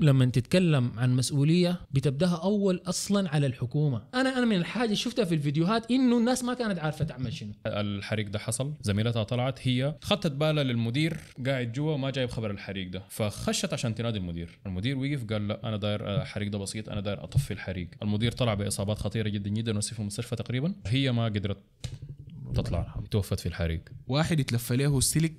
لما 0.00 0.24
تتكلم 0.24 0.92
عن 0.96 1.16
مسؤولية 1.16 1.80
بتبدأها 1.90 2.40
أول 2.42 2.82
أصلا 2.86 3.28
على 3.28 3.46
الحكومة. 3.46 4.02
أنا 4.14 4.38
أنا 4.38 4.44
من 4.44 4.56
الحاجة 4.56 4.94
شفتها 4.94 5.24
في 5.24 5.34
الفيديوهات 5.34 5.90
إنه 5.90 6.18
الناس 6.18 6.44
ما 6.44 6.54
كانت 6.54 6.78
عارفة 6.78 7.04
تعمل 7.04 7.32
شنو. 7.32 7.52
الحريق 7.66 8.28
ده 8.28 8.38
حصل 8.38 8.74
زميلتها 8.80 9.22
طلعت 9.22 9.68
هي 9.68 9.94
خطت 10.00 10.32
بالها 10.32 10.64
للمدير 10.64 11.16
قاعد 11.46 11.72
جوا 11.72 11.92
وما 11.92 12.10
جايب 12.10 12.30
خبر 12.30 12.50
الحريق 12.50 12.90
ده. 12.90 13.02
فخشت 13.08 13.72
عشان 13.72 13.94
تنادي 13.94 14.18
المدير. 14.18 14.58
المدير 14.66 14.98
وقف 14.98 15.24
قال 15.24 15.48
لا 15.48 15.68
أنا 15.68 15.76
داير 15.76 16.20
الحريق 16.22 16.50
ده 16.50 16.58
بسيط 16.58 16.88
أنا 16.88 17.00
داير 17.00 17.24
أطفي 17.24 17.50
الحريق. 17.50 17.88
المدير 18.02 18.32
طلع 18.32 18.54
بإصابات 18.54 18.98
خطيرة 18.98 19.28
جدا 19.28 19.50
جدا 19.50 19.78
وصف 19.78 19.94
في 19.94 20.00
المستشفى 20.00 20.36
تقريبا. 20.36 20.74
هي 20.86 21.12
ما 21.12 21.24
قدرت 21.24 21.58
تطلع 22.54 22.94
توفت 23.10 23.40
في 23.40 23.46
الحريق. 23.46 23.80
واحد 24.08 24.40
يتلف 24.40 24.72
له 24.72 24.98
السلك 24.98 25.32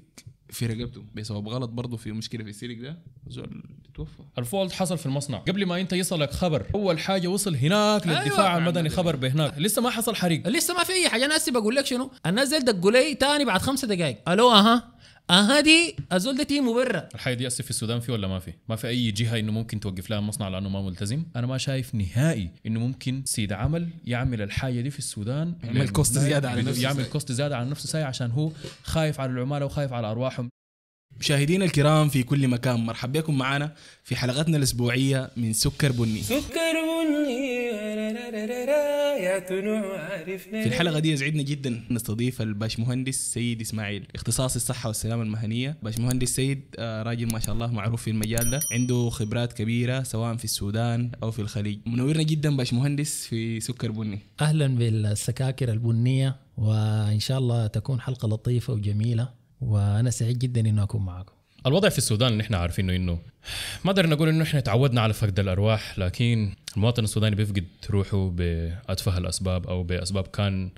في 0.52 0.65
رقبته. 0.65 1.04
بسبب 1.15 1.47
غلط 1.47 1.70
برضه 1.70 1.97
في 1.97 2.11
مشكلة 2.11 2.43
في 2.43 2.49
السلك 2.49 2.79
ده. 2.79 3.00
زول 3.27 3.63
توفى 3.93 4.23
الفولت 4.38 4.71
حصل 4.71 4.97
في 4.97 5.05
المصنع. 5.05 5.38
قبل 5.38 5.65
ما 5.65 5.81
انت 5.81 5.93
يصلك 5.93 6.31
خبر 6.31 6.65
أول 6.75 7.00
حاجة 7.00 7.27
وصل 7.27 7.55
هناك 7.55 8.07
أيوة. 8.07 8.24
للدفاع 8.24 8.57
المدني 8.57 8.89
خبر 8.89 9.15
بهناك. 9.15 9.57
لسه 9.57 9.82
ما 9.82 9.89
حصل 9.89 10.15
حريق. 10.15 10.47
لسه 10.47 10.74
ما 10.74 10.83
في 10.83 10.93
أي 10.93 11.10
حاجة. 11.10 11.25
أنا 11.25 11.37
هسه 11.37 11.51
بقول 11.51 11.75
لك 11.75 11.86
شنو؟ 11.86 12.11
الناس 12.25 12.47
زي 12.47 12.60
دقوا 12.60 12.91
لي 12.91 13.15
تاني 13.15 13.46
بعد 13.46 13.61
خمسة 13.61 13.87
دقائق 13.87 14.29
ألو 14.29 14.51
أها. 14.51 14.90
أها 15.30 15.60
دي 15.60 15.96
الزول 16.14 16.38
ده 16.38 16.43
تيم 16.43 16.68
مبرر 16.68 17.07
الحاجة 17.16 17.34
دي 17.34 17.48
هسه 17.48 17.64
في 17.64 17.70
السودان 17.70 18.00
في 18.00 18.11
ولا 18.11 18.28
ما 18.28 18.39
في؟ 18.39 18.54
ما 18.70 18.75
في 18.75 18.88
أي 18.88 19.11
جهة 19.11 19.39
إنه 19.39 19.52
ممكن 19.52 19.80
توقف 19.80 20.10
لها 20.10 20.20
مصنع 20.20 20.47
لأنه 20.47 20.70
ما 20.70 20.82
ملتزم، 20.82 21.24
أنا 21.36 21.47
ما 21.47 21.57
شايف 21.57 21.96
نهائي 21.96 22.50
إنه 22.66 22.80
ممكن 22.80 23.24
سيد 23.25 23.54
عمل 23.54 23.88
يعمل 24.06 24.42
الحاجة 24.42 24.82
دي 24.82 24.89
في 24.89 25.00
السودان 25.00 25.54
يعمل 25.64 25.89
كوست 25.89 26.20
زيادة 26.20 26.50
على 26.50 26.61
نفسه 26.61 26.84
يعمل. 26.84 27.06
كوست 27.06 27.32
زيادة 27.32 27.57
على 27.57 27.70
نفسه 27.70 27.88
ساي 27.88 28.04
عشان 28.04 28.32
هو 28.32 28.52
خايف 28.84 29.20
على 29.20 29.32
العماله 29.32 29.66
وخايف 29.66 29.94
على 29.94 30.11
أرواحهم 30.11 30.50
مشاهدينا 31.20 31.66
الكرام 31.66 32.09
في 32.09 32.23
كل 32.23 32.47
مكان 32.47 32.75
مرحبا 32.80 33.19
بكم 33.19 33.38
معنا 33.38 33.75
في 34.03 34.16
حلقتنا 34.16 34.58
الأسبوعية 34.58 35.31
من 35.38 35.53
سكر 35.53 35.92
بني 35.92 36.22
سكر 36.22 36.73
بني 37.06 38.11
عارفنا 39.27 40.61
في 40.61 40.67
الحلقة 40.67 41.00
دي 41.00 41.11
يسعدنا 41.11 41.44
جدا 41.44 41.83
نستضيف 41.91 42.41
الباش 42.41 42.80
مهندس 42.80 43.16
سيد 43.33 43.61
إسماعيل. 43.61 44.08
اختصاص 44.16 44.55
الصحة 44.55 44.88
والسلامه 44.88 45.23
المهنية. 45.23 45.78
باش 45.83 46.00
مهندس 46.00 46.30
سيد 46.36 46.61
آه، 46.80 47.03
راجل 47.03 47.33
ما 47.33 47.39
شاء 47.39 47.55
الله 47.55 47.67
معروف 47.67 48.02
في 48.02 48.09
المجال 48.09 48.50
ده. 48.50 48.59
عنده 48.72 49.09
خبرات 49.09 49.53
كبيرة 49.53 50.03
سواء 50.03 50.36
في 50.36 50.44
السودان 50.44 51.11
أو 51.23 51.31
في 51.31 51.39
الخليج. 51.39 51.80
منورنا 51.86 52.23
جدا 52.23 52.58
باش 52.58 52.73
مهندس 52.73 53.28
في 53.28 53.59
سكر 53.59 53.91
بني. 53.91 54.19
أهلا 54.41 54.67
بالسكاكر 54.67 55.72
البنية 55.72 56.35
وإن 56.58 57.19
شاء 57.19 57.38
الله 57.38 57.67
تكون 57.67 58.02
حلقة 58.02 58.28
لطيفة 58.28 58.73
وجميلة. 58.73 59.41
وأنا 59.61 60.09
سعيد 60.09 60.39
جدا 60.39 60.61
انه 60.61 60.83
أكون 60.83 61.06
معكم 61.06 61.33
الوضع 61.66 61.89
في 61.89 61.97
السودان 61.97 62.31
اللي 62.31 62.44
إحنا 62.44 62.58
عارفينه 62.58 62.95
إنه 62.95 63.19
ما 63.86 63.92
قدرنا 63.92 64.16
نقول 64.16 64.30
إنه 64.30 64.44
إحنا 64.44 64.59
تعودنا 64.59 65.02
على 65.02 65.14
فقد 65.14 65.39
الأرواح 65.39 66.00
لكن 66.00 66.53
المواطن 66.78 67.03
السوداني 67.03 67.36
بيفقد 67.36 67.66
روحه 67.89 68.30
بأتفه 68.30 69.17
الأسباب 69.17 69.67
أو 69.67 69.84
بأسباب 69.84 70.28
كان 70.28 70.70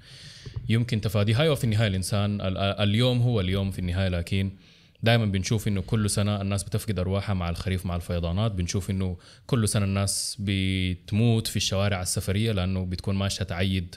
يمكن 0.69 1.01
تفاديها. 1.01 1.49
وفي 1.49 1.63
النهاية 1.63 1.87
الإنسان 1.87 2.41
ال- 2.41 2.57
اليوم 2.57 3.21
هو 3.21 3.39
اليوم 3.41 3.71
في 3.71 3.79
النهاية 3.79 4.07
لكن 4.09 4.51
دائما 5.03 5.25
بنشوف 5.25 5.67
إنه 5.67 5.81
كل 5.81 6.09
سنة 6.09 6.41
الناس 6.41 6.63
بتفقد 6.63 6.99
أرواحها 6.99 7.33
مع 7.33 7.49
الخريف 7.49 7.85
مع 7.85 7.95
الفيضانات. 7.95 8.51
بنشوف 8.51 8.89
إنه 8.89 9.17
كل 9.47 9.69
سنة 9.69 9.85
الناس 9.85 10.37
بتموت 10.39 11.47
في 11.47 11.55
الشوارع 11.55 12.01
السفرية 12.01 12.51
لأنه 12.51 12.85
بتكون 12.85 13.15
ماشية 13.15 13.43
تعيد 13.43 13.95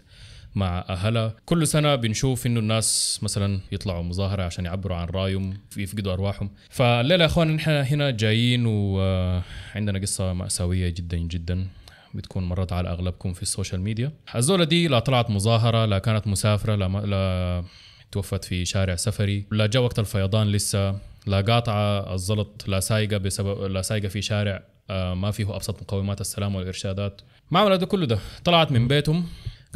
مع 0.57 0.85
أهلها. 0.89 1.37
كل 1.45 1.67
سنة 1.67 1.95
بنشوف 1.95 2.47
إنه 2.47 2.61
الناس 2.61 3.21
مثلا 3.23 3.61
يطلعوا 3.73 4.03
مظاهرة 4.03 4.43
عشان 4.43 4.65
يعبروا 4.65 4.97
عن 4.97 5.07
رأيهم 5.09 5.55
يفقدوا 5.77 6.13
أرواحهم. 6.13 6.51
فالليله 6.71 7.25
يا 7.25 7.29
إخوان 7.31 7.57
نحن 7.57 7.71
هنا 7.71 8.11
جايين 8.11 8.67
وعندنا 8.67 9.99
قصة 9.99 10.33
مأساوية 10.33 10.89
جدا 10.89 11.17
جدا 11.17 11.67
بتكون 12.15 12.45
مرت 12.45 12.73
على 12.73 12.89
أغلبكم 12.89 13.33
في 13.33 13.43
ال 13.43 13.48
social 13.48 13.81
media. 13.81 14.13
الزولة 14.37 14.65
دي 14.65 14.89
لا 14.89 14.99
طلعت 14.99 15.31
مظاهرة 15.31 15.85
لا 15.85 15.99
كانت 15.99 16.27
مسافرة 16.27 16.75
لا, 16.75 16.89
لا 17.07 17.65
توفت 18.13 18.45
في 18.45 18.65
شارع 18.65 18.97
سفري 18.97 19.47
لا 19.51 19.67
جاء 19.67 19.83
وقت 19.83 19.99
الفيضان 19.99 20.47
لسه 20.47 20.99
لا 21.27 21.41
قاطعة 21.41 22.15
الزلط 22.15 22.65
لا 22.69 22.81
سايقة 22.81 23.17
بسبب 23.17 23.63
لا 23.63 23.83
سايقة 23.83 24.09
في 24.09 24.23
شارع 24.23 24.63
آه، 24.91 25.15
ما 25.15 25.31
فيه 25.31 25.57
أبسط 25.57 25.83
مقومات 25.83 26.21
السلامه 26.21 26.59
والإرشادات. 26.59 27.21
ما 27.51 27.61
عملت 27.61 27.81
ده 27.81 27.87
كله 27.87 28.07
ده. 28.07 28.19
طلعت 28.45 28.73
من 28.73 28.89
بيتهم. 28.89 29.27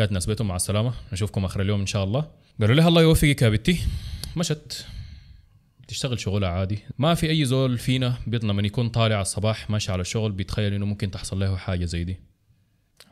قالت 0.01 0.13
ناس 0.13 0.27
بيتهم 0.27 0.49
مع 0.49 0.57
السلامة. 0.57 0.93
نشوفكم 1.13 1.45
آخر 1.45 1.61
اليوم 1.61 1.81
إن 1.81 1.87
شاء 1.87 2.05
الله. 2.05 2.25
قالوا 2.61 2.75
لها 2.75 2.89
الله 2.89 3.03
يوفقك 3.03 3.43
يا 3.43 3.49
بنتي. 3.49 3.81
مشت. 4.37 4.87
تشتغل 5.89 6.21
شغلها 6.21 6.49
عادي. 6.49 6.79
ما 6.99 7.15
في 7.15 7.31
أي 7.31 7.45
زول 7.45 7.79
فينا 7.79 8.15
بيطلع 8.27 8.51
لما 8.51 8.63
يكون 8.63 8.89
طالع 8.89 9.21
الصباح 9.21 9.71
ماشي 9.71 9.93
على 9.93 10.01
الشغل 10.01 10.33
بيتخيل 10.33 10.75
إنه 10.75 10.87
ممكن 10.87 11.11
تحصل 11.11 11.41
له 11.41 11.57
حاجة 11.57 11.85
زي 11.85 12.05
دي. 12.05 12.21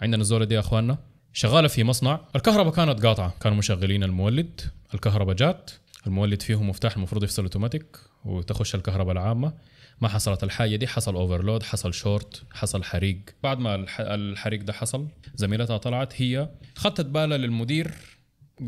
عندنا 0.00 0.22
الزوله 0.22 0.44
دي 0.44 0.54
يا 0.54 0.60
إخواننا. 0.60 0.98
شغاله 1.32 1.68
في 1.68 1.84
مصنع. 1.84 2.20
الكهرباء 2.36 2.74
كانت 2.74 3.06
قاطعة. 3.06 3.34
كانوا 3.40 3.58
مشغلين 3.58 4.02
المولد. 4.02 4.60
الكهرباء 4.94 5.34
جات. 5.36 5.70
المولد 6.06 6.42
فيه 6.42 6.62
مفتاح 6.62 6.96
المفروض 6.96 7.24
يفصل 7.24 7.42
أوتوماتيك 7.42 7.96
وتخش 8.24 8.74
الكهرباء 8.74 9.12
العامة. 9.12 9.52
ما 10.00 10.08
حصلت 10.08 10.44
الحاجة 10.44 10.76
دي 10.76 10.86
حصل 10.86 11.14
overload 11.14 11.62
حصل 11.62 11.94
شورت 11.94 12.42
حصل 12.52 12.84
حريق. 12.84 13.20
بعد 13.42 13.58
ما 13.58 13.74
الح- 13.74 14.00
الحريق 14.00 14.62
ده 14.62 14.72
حصل 14.72 15.08
زميلتها 15.34 15.76
طلعت 15.76 16.22
هي 16.22 16.48
خطت 16.74 17.06
بالها 17.06 17.36
للمدير 17.38 17.90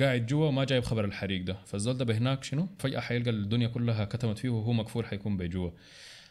قاعد 0.01 0.27
جوا 0.27 0.47
وما 0.49 0.65
جايب 0.65 0.85
خبر 0.85 1.05
الحريق 1.05 1.45
ده. 1.45 1.57
فالزول 1.67 1.97
ده 1.99 2.05
بهناك 2.05 2.45
شنو؟ 2.45 2.69
فجأة 2.79 3.01
حيلقى 3.01 3.31
الدنيا 3.31 3.69
كلها 3.69 4.05
كتمت 4.05 4.39
فيه 4.39 4.49
وهو 4.49 4.73
مقفول 4.73 5.07
حيكون 5.07 5.37
بجوا 5.37 5.71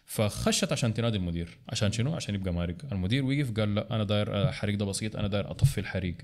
فخشت 0.06 0.72
عشان 0.72 0.94
تنادي 0.94 1.18
المدير. 1.18 1.58
عشان 1.70 1.92
شنو؟ 1.92 2.16
عشان 2.16 2.36
يبقى 2.36 2.54
مارق. 2.54 2.76
المدير 2.92 3.26
وقف 3.26 3.52
قال 3.52 3.76
لا 3.76 3.96
أنا 3.96 4.04
داير 4.04 4.50
الحريق 4.50 4.76
ده 4.78 4.86
بسيط 4.86 5.16
أنا 5.16 5.28
داير 5.28 5.52
أطفي 5.52 5.78
الحريق. 5.78 6.16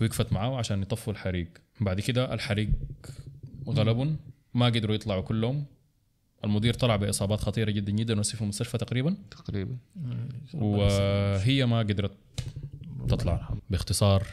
وقفت 0.00 0.32
معاه 0.32 0.56
عشان 0.58 0.82
يطفوا 0.82 1.12
الحريق. 1.12 1.48
بعد 1.80 2.00
كده 2.00 2.34
الحريق 2.34 2.68
غلبهم 3.68 4.16
ما 4.54 4.66
قدروا 4.66 4.94
يطلعوا 4.94 5.22
كلهم. 5.22 5.64
المدير 6.44 6.74
طلع 6.74 6.96
بإصابات 6.96 7.40
خطيرة 7.40 7.70
جدا 7.70 7.92
جدا 7.92 8.20
وصف 8.20 8.36
في 8.36 8.42
المستشفى 8.42 8.78
تقريبا. 8.78 9.16
تقريبا. 9.30 9.76
وهي 10.54 11.66
ما 11.66 11.78
قدرت 11.78 12.12
تطلع. 13.08 13.54
باختصار 13.70 14.26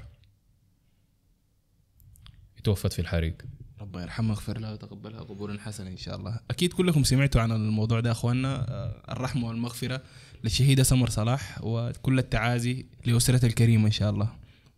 توفت 2.64 2.94
في 2.94 3.00
الحريق. 3.00 3.36
ربنا 3.82 4.04
يرحمها 4.04 4.30
ويغفر 4.30 4.60
لها 4.60 4.72
ويتقبلها 4.72 5.20
قبولا 5.22 5.60
حسنا 5.62 5.90
إن 5.90 5.98
شاء 5.98 6.16
الله. 6.16 6.40
أكيد 6.50 6.74
كلكم 6.74 7.04
سمعتوا 7.04 7.42
عن 7.42 7.52
الموضوع 7.52 8.00
ده 8.00 8.12
أخواننا. 8.12 8.66
آه، 8.70 9.12
الرحمة 9.12 9.48
والمغفرة 9.48 10.02
للشهيدة 10.44 10.84
سمر 10.84 11.10
صلاح 11.10 11.60
وكل 11.64 12.20
التعازي 12.20 12.86
لاسرتها 13.06 13.48
الكريمة 13.48 13.86
إن 13.86 13.92
شاء 13.92 14.10
الله. 14.10 14.30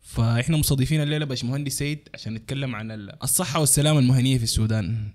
فإحنا 0.02 0.58
مستضيفين 0.58 1.02
الليلة 1.02 1.26
باش 1.26 1.44
مهندس 1.44 1.74
سيد 1.74 2.10
عشان 2.14 2.34
نتكلم 2.34 2.76
عن 2.76 2.92
ال- 2.92 3.24
الصحة 3.24 3.60
والسلامة 3.60 4.00
المهنية 4.00 4.38
في 4.38 4.44
السودان. 4.44 5.12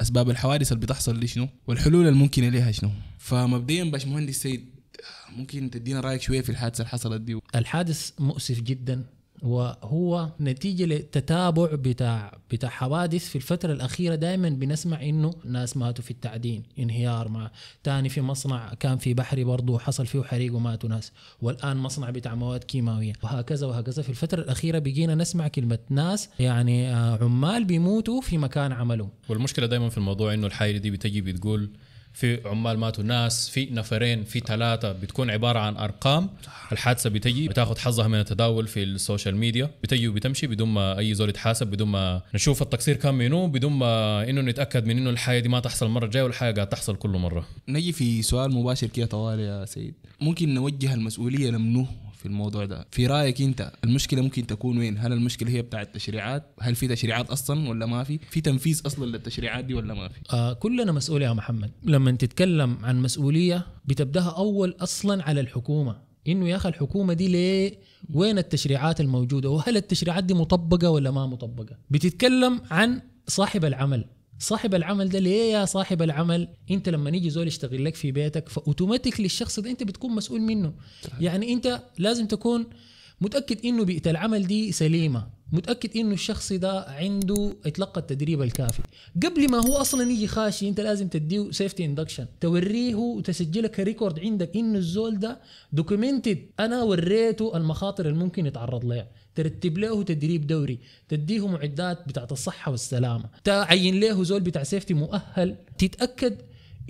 أسباب 0.00 0.30
الحوادث 0.30 0.72
اللي 0.72 0.82
بتحصل 0.86 1.20
دي 1.20 1.26
شنو؟ 1.26 1.48
والحلول 1.66 2.06
الممكنه 2.08 2.48
لها 2.48 2.70
شنو؟ 2.72 2.90
فمبدئيا 3.18 3.84
باش 3.84 4.06
مهندس 4.06 4.42
سيد 4.42 4.68
آه، 5.00 5.32
ممكن 5.36 5.70
تدينا 5.70 6.00
رأيك 6.00 6.22
شوية 6.22 6.40
في 6.40 6.50
الحادثة 6.50 6.82
اللي 6.82 6.88
حصلت 6.90 7.20
دي؟ 7.20 7.38
الحادث 7.54 8.10
مؤسف 8.18 8.60
جدا. 8.60 9.04
وهو 9.42 10.28
نتيجة 10.40 10.84
للتتابع 10.84 11.68
بتاع 11.72 12.38
بتاع 12.50 12.68
حوادث 12.68 13.28
في 13.28 13.36
الفترة 13.36 13.72
الأخيرة 13.72 14.14
دائما 14.14 14.48
بنسمع 14.48 15.02
إنه 15.02 15.34
ناس 15.44 15.76
ماتوا 15.76 16.04
في 16.04 16.10
التعدين 16.10 16.62
انهيار 16.78 17.28
مع 17.28 17.50
تاني 17.84 18.08
في 18.08 18.20
مصنع 18.20 18.74
كان 18.74 18.98
في 18.98 19.14
بحري 19.14 19.44
برضه 19.44 19.78
حصل 19.78 20.06
فيه 20.06 20.22
حريق 20.22 20.54
وماتوا 20.54 20.88
ناس. 20.88 21.12
والآن 21.42 21.76
مصنع 21.76 22.10
بتاع 22.10 22.34
مواد 22.34 22.64
كيماوية. 22.64 23.12
وهكذا 23.22 23.66
وهكذا. 23.66 24.02
في 24.02 24.08
الفترة 24.08 24.40
الأخيرة 24.42 24.78
بقينا 24.78 25.14
نسمع 25.14 25.48
كلمة 25.48 25.78
ناس 25.90 26.28
يعني 26.40 26.94
آه، 26.94 27.18
عمال 27.24 27.64
بيموتوا 27.64 28.20
في 28.20 28.38
مكان 28.38 28.72
عملهم. 28.72 29.10
والمشكلة 29.28 29.66
دائما 29.66 29.88
في 29.88 29.98
الموضوع 29.98 30.34
إنه 30.34 30.46
الحاجة 30.46 30.78
دي 30.78 30.90
بتجي 30.90 31.20
بتقول 31.20 31.70
في 32.18 32.40
عمال 32.44 32.78
ماتوا 32.78 33.04
ناس 33.04 33.48
في 33.48 33.68
نفرين 33.70 34.24
في 34.24 34.40
ثلاثة 34.40 34.92
بتكون 34.92 35.30
عبارة 35.30 35.58
عن 35.58 35.76
أرقام. 35.76 36.30
الحادثة 36.72 37.10
بتجي 37.10 37.48
بتاخذ 37.48 37.78
حظها 37.78 38.08
من 38.08 38.20
التداول 38.20 38.66
في 38.66 38.82
ال 38.82 38.90
social 38.90 39.36
media. 39.36 39.70
بتجي 39.82 40.08
وبتمشي 40.08 40.46
بدون 40.46 40.68
ما 40.68 40.98
أي 40.98 41.14
زول 41.14 41.28
يتحاسب 41.28 41.66
بدون 41.66 41.88
ما 41.88 42.22
نشوف 42.34 42.62
التقصير 42.62 42.96
كان 42.96 43.14
منو 43.14 43.46
بدون 43.46 43.72
ما 43.72 44.30
إنه 44.30 44.40
نتأكد 44.40 44.86
من 44.86 44.98
إنه 44.98 45.10
الحاجة 45.10 45.38
دي 45.38 45.48
ما 45.48 45.60
تحصل 45.60 45.86
المره 45.86 46.04
الجايه 46.04 46.22
والحاجة 46.22 46.54
قاعد 46.54 46.68
تحصل 46.68 46.96
كل 46.96 47.10
مرة. 47.10 47.46
نجي 47.68 47.92
في 47.92 48.22
سؤال 48.22 48.52
مباشر 48.52 48.86
كده 48.86 49.06
طوال 49.06 49.40
يا 49.40 49.64
سيد. 49.64 49.94
ممكن 50.20 50.54
نوجه 50.54 50.94
المسؤولية 50.94 51.50
لمنو؟ 51.50 51.86
في 52.18 52.26
الموضوع 52.26 52.64
ده. 52.64 52.86
في 52.90 53.06
رأيك 53.06 53.42
أنت 53.42 53.72
المشكلة 53.84 54.22
ممكن 54.22 54.46
تكون 54.46 54.78
وين؟ 54.78 54.98
هل 54.98 55.12
المشكلة 55.12 55.50
هي 55.50 55.62
بتاعت 55.62 55.86
التشريعات؟ 55.86 56.54
هل 56.60 56.74
في 56.74 56.88
تشريعات 56.88 57.30
أصلا 57.30 57.68
ولا 57.68 57.86
ما 57.86 58.04
في؟ 58.04 58.18
في 58.30 58.40
تنفيذ 58.40 58.82
أصلا 58.86 59.04
للتشريعات 59.06 59.64
دي 59.64 59.74
ولا 59.74 59.94
ما 59.94 60.08
في؟ 60.08 60.20
آه 60.32 60.52
كلنا 60.52 60.92
مسؤول 60.92 61.22
يا 61.22 61.32
محمد. 61.32 61.70
لما 61.82 62.10
تتكلم 62.12 62.78
عن 62.82 63.02
مسؤولية 63.02 63.66
بتبدأها 63.84 64.30
أول 64.36 64.76
أصلا 64.80 65.22
على 65.22 65.40
الحكومة. 65.40 65.96
إنه 66.28 66.48
يا 66.48 66.56
أخي 66.56 66.68
الحكومة 66.68 67.12
دي 67.12 67.28
ليه؟ 67.28 67.78
وين 68.14 68.38
التشريعات 68.38 69.00
الموجودة؟ 69.00 69.50
وهل 69.50 69.76
التشريعات 69.76 70.24
دي 70.24 70.34
مطبقة 70.34 70.90
ولا 70.90 71.10
ما 71.10 71.26
مطبقة؟ 71.26 71.76
بتتكلم 71.90 72.60
عن 72.70 73.00
صاحب 73.26 73.64
العمل. 73.64 74.04
صاحب 74.38 74.74
العمل 74.74 75.08
ده 75.08 75.18
ليه 75.18 75.52
يا 75.52 75.64
صاحب 75.64 76.02
العمل؟ 76.02 76.48
انت 76.70 76.88
لما 76.88 77.10
يجي 77.10 77.30
زول 77.30 77.46
يشتغل 77.46 77.84
لك 77.84 77.94
في 77.94 78.12
بيتك 78.12 78.48
فاوتوماتيك 78.48 79.20
للشخص 79.20 79.60
ده 79.60 79.70
انت 79.70 79.82
بتكون 79.82 80.14
مسؤول 80.14 80.40
منه. 80.40 80.72
يعني 81.20 81.52
انت 81.52 81.82
لازم 81.98 82.26
تكون 82.26 82.66
متأكد 83.20 83.66
انه 83.66 83.84
بيئة 83.84 84.10
العمل 84.10 84.46
دي 84.46 84.72
سليمة. 84.72 85.37
متأكد 85.52 85.96
إنه 85.96 86.12
الشخص 86.12 86.52
ده 86.52 86.80
عنده 86.80 87.56
اتلقى 87.66 88.00
التدريب 88.00 88.42
الكافي. 88.42 88.82
قبل 89.24 89.50
ما 89.50 89.58
هو 89.66 89.76
أصلا 89.76 90.10
يجي 90.10 90.26
خاشي 90.26 90.68
أنت 90.68 90.80
لازم 90.80 91.08
تديه 91.08 91.50
safety 91.50 91.84
induction 91.84 92.26
توريه 92.40 92.94
وتسجلها 92.94 93.68
ك 93.68 93.75
record 93.75 94.20
عندك 94.20 94.56
إنه 94.56 94.78
الزول 94.78 95.18
ده 95.18 95.40
documented 95.72 96.38
أنا 96.60 96.82
وريته 96.82 97.56
المخاطر 97.56 98.06
اللي 98.08 98.18
ممكن 98.18 98.46
يتعرض 98.46 98.84
لها. 98.84 99.08
ترتب 99.34 99.78
له 99.78 100.02
تدريب 100.02 100.46
دوري. 100.46 100.78
تديه 101.08 101.46
معدات 101.46 102.08
بتاعت 102.08 102.32
الصحة 102.32 102.70
والسلامة. 102.70 103.24
تعين 103.44 104.00
له 104.00 104.24
زول 104.24 104.40
بتاع 104.40 104.62
سيفتي 104.62 104.94
مؤهل. 104.94 105.56
تتأكد 105.78 106.36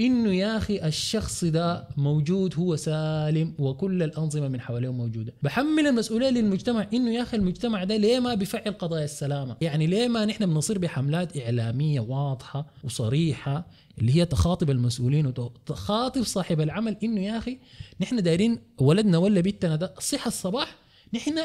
إنه 0.01 0.33
يا 0.35 0.57
أخي 0.57 0.87
الشخص 0.87 1.45
ده 1.45 1.89
موجود 1.97 2.55
هو 2.55 2.77
سالم 2.77 3.55
وكل 3.59 4.03
الأنظمة 4.03 4.49
من 4.49 4.61
حواليه 4.61 4.93
موجودة. 4.93 5.33
بحمل 5.43 5.87
المسؤولية 5.87 6.29
للمجتمع 6.31 6.87
إنه 6.95 7.15
يا 7.15 7.23
أخي 7.23 7.37
المجتمع 7.37 7.85
ده 7.85 7.97
ليه 7.97 8.21
ما 8.21 8.35
بيفعل 8.35 8.73
قضايا 8.73 9.05
السلامة؟ 9.05 9.57
يعني 9.61 9.87
ليه 9.87 10.09
ما 10.09 10.25
نحن 10.25 10.47
بنصير 10.47 10.79
بحملات 10.79 11.37
إعلامية 11.37 12.01
واضحة 12.01 12.67
وصريحة 12.85 13.67
اللي 13.99 14.15
هي 14.17 14.25
تخاطب 14.27 14.71
المسؤولين 14.71 15.27
وتخاطب 15.27 16.23
صاحب 16.23 16.61
العمل 16.61 16.97
إنه 17.03 17.21
يا 17.21 17.39
أخي 17.39 17.59
نحن 18.01 18.23
دايرين 18.23 18.59
ولدنا 18.81 19.19
ولا 19.19 19.41
بنتنا 19.41 19.77
ده 19.77 19.95
صحة 20.01 20.29
الصباح 20.29 20.77
نحن 21.15 21.39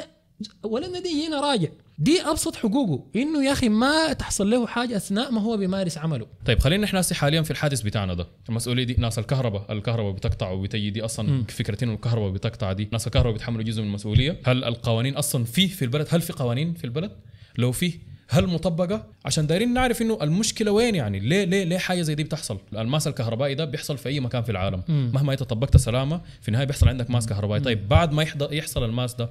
ولدنا 0.63 1.00
دي 1.00 1.27
هنا 1.27 1.41
راجع. 1.41 1.69
دي 1.97 2.21
أبسط 2.21 2.55
حقوقه 2.55 3.05
إنه 3.15 3.45
يا 3.45 3.51
أخي 3.51 3.69
ما 3.69 4.13
تحصل 4.13 4.49
له 4.49 4.67
حاجة 4.67 4.97
أثناء 4.97 5.31
ما 5.31 5.41
هو 5.41 5.57
بيمارس 5.57 5.97
عمله. 5.97 6.27
طيب 6.45 6.59
خلينا 6.59 6.85
إحنا 6.85 6.99
هسه 6.99 7.15
حاليا 7.15 7.41
في 7.41 7.51
الحادث 7.51 7.81
بتاعنا 7.81 8.13
ده. 8.13 8.27
المسؤولية 8.49 8.83
دي 8.83 8.95
ناس 8.97 9.19
الكهرباء 9.19 9.71
الكهرباء 9.71 10.11
بتقطع 10.11 10.49
وبتجي 10.51 10.89
دي 10.89 11.05
أصلا. 11.05 11.43
فكره 11.49 11.83
انه 11.83 11.93
الكهرباء 11.93 12.29
بتقطع 12.29 12.73
دي. 12.73 12.89
ناس 12.91 13.07
الكهرباء 13.07 13.33
بيتحملوا 13.33 13.63
جزء 13.63 13.81
من 13.81 13.87
المسؤولية. 13.87 14.39
هل 14.45 14.63
القوانين 14.63 15.15
أصلا 15.15 15.43
في 15.43 15.67
في 15.67 15.85
البلد؟ 15.85 16.07
هل 16.09 16.21
في 16.21 16.33
قوانين 16.33 16.73
في 16.73 16.83
البلد؟ 16.83 17.11
لو 17.57 17.71
في 17.71 17.93
هل 18.29 18.47
مطبقة؟ 18.47 19.07
عشان 19.25 19.47
دايرين 19.47 19.73
نعرف 19.73 20.01
إنه 20.01 20.17
المشكلة 20.21 20.71
وين 20.71 20.95
يعني؟ 20.95 21.19
ليه 21.19 21.43
ليه 21.43 21.63
ليه 21.63 21.77
حاجة 21.77 22.01
زي 22.01 22.15
دي 22.15 22.23
بتحصل؟ 22.23 22.57
الماس 22.73 23.07
الكهربائي 23.07 23.55
ده 23.55 23.65
بيحصل 23.65 23.97
في 23.97 24.09
أي 24.09 24.19
مكان 24.19 24.43
في 24.43 24.51
العالم. 24.51 24.83
مم. 24.87 25.11
مهما 25.13 25.31
أنت 25.31 25.43
طبقت 25.43 25.77
سلامة 25.77 26.21
في 26.41 26.47
النهاية 26.47 26.65
بيحصل 26.65 26.87
عندك 26.87 27.09
ماس 27.09 27.25
كهربائي. 27.25 27.61
طيب 27.61 27.87
بعد 27.87 28.11
ما 28.13 28.25
يحصل 28.51 28.85
الماس 28.85 29.13
ده 29.13 29.29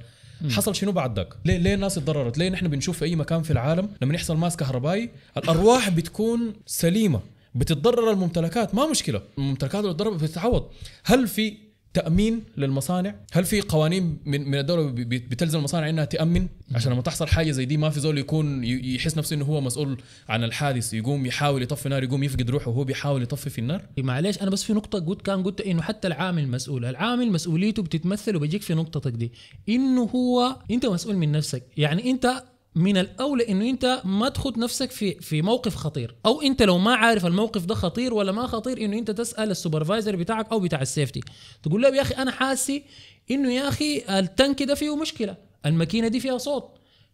حصل 0.51 0.75
شنو 0.75 0.93
بعد 0.93 1.17
ذاك؟ 1.17 1.29
ليه 1.45 1.57
ليه 1.59 1.75
الناس 1.75 1.99
اتضررت؟ 1.99 2.39
ليه 2.39 2.49
نحن 2.49 2.69
بنشوف 2.69 2.99
في 2.99 3.05
أي 3.05 3.17
مكان 3.17 3.43
في 3.43 3.51
العالم 3.51 3.89
لما 4.03 4.15
يحصل 4.15 4.37
ماس 4.37 4.57
كهربائي 4.57 5.11
الأرواح 5.37 5.91
بتكون 5.91 6.53
سليمة 6.67 7.21
بتتضرر 7.55 8.11
الممتلكات 8.11 8.75
ما 8.75 8.91
مشكلة 8.91 9.23
الممتلكات 9.39 9.85
اللي 9.85 10.11
بتتعوض 10.11 10.69
هل 11.05 11.29
في 11.29 11.55
تأمين 11.95 12.43
للمصانع؟ 12.57 13.15
هل 13.33 13.45
في 13.45 13.61
قوانين 13.61 14.19
من 14.25 14.49
من 14.51 14.59
الدولة 14.59 14.91
بتلزم 15.07 15.59
المصانع 15.59 15.89
إنها 15.89 16.05
تأمن؟ 16.05 16.49
عشان 16.75 16.93
لما 16.93 17.03
تحصل 17.03 17.27
حاجة 17.29 17.51
زي 17.51 17.65
دي 17.65 17.77
ما 17.77 17.91
في 17.91 18.01
زول 18.01 18.19
يكون 18.19 18.65
يحس 18.65 19.19
نفسه 19.19 19.37
إنه 19.37 19.45
هو 19.45 19.61
مسؤول 19.61 19.99
عن 20.29 20.45
الحادث 20.45 20.95
يقوم 20.95 21.27
يحاول 21.27 21.63
يطفي 21.63 21.89
نار 21.89 22.03
يقوم 22.05 22.23
يفقد 22.25 22.51
روحه 22.51 22.69
وهو 22.71 22.85
بيحاول 22.85 23.23
يطفي 23.23 23.51
في 23.51 23.59
النار؟ 23.59 23.83
معلش 23.99 24.43
أنا 24.43 24.51
بس 24.51 24.63
في 24.63 24.73
نقطة 24.73 24.99
قلت 24.99 25.23
كان 25.23 25.43
قلت 25.43 25.61
إنه 25.61 25.83
حتى 25.83 26.09
العامل 26.09 26.49
مسؤول. 26.49 26.85
العامل 26.85 27.33
مسؤوليته 27.33 27.83
بتتمثل 27.83 28.37
وبيجيك 28.37 28.63
في 28.63 28.75
نقطتك 28.75 29.13
دي. 29.13 29.33
إنه 29.69 30.03
هو 30.03 30.57
أنت 30.71 30.87
مسؤول 30.87 31.17
من 31.17 31.33
نفسك. 31.33 31.63
يعني 31.77 32.11
أنت 32.11 32.43
من 32.75 32.97
الاولى 32.97 33.49
إنه 33.49 33.71
أنت 33.71 34.03
ما 34.05 34.29
تخت 34.29 34.59
نفسك 34.59 34.91
في 34.91 35.15
في 35.15 35.43
موقف 35.43 35.75
خطير. 35.77 36.15
أو 36.27 36.43
أنت 36.43 36.63
لو 36.63 36.79
ما 36.79 36.95
عارف 36.95 37.27
الموقف 37.27 37.65
ده 37.65 37.75
خطير 37.75 38.15
ولا 38.15 38.33
ما 38.33 38.47
خطير 38.47 38.85
إنه 38.85 38.99
أنت 38.99 39.11
تسأل 39.11 39.51
ال 39.51 39.57
supervisor 39.57 40.17
بتاعك 40.17 40.53
أو 40.53 40.61
بتاع 40.61 40.83
ال 40.83 40.87
safety. 40.88 41.21
تقول 41.63 41.83
له 41.83 41.89
يا 41.89 42.03
أخي 42.03 42.15
أنا 42.15 42.31
حاسي 42.31 42.83
إنه 43.31 43.53
يا 43.53 43.69
أخي 43.69 44.05
ال 44.09 44.19
tank 44.19 44.63
ده 44.63 44.75
فيه 44.75 44.97
مشكلة 44.97 45.37
الماكينة 45.67 46.09
دي 46.09 46.21
فيها 46.21 46.39
صوت. 46.39 46.71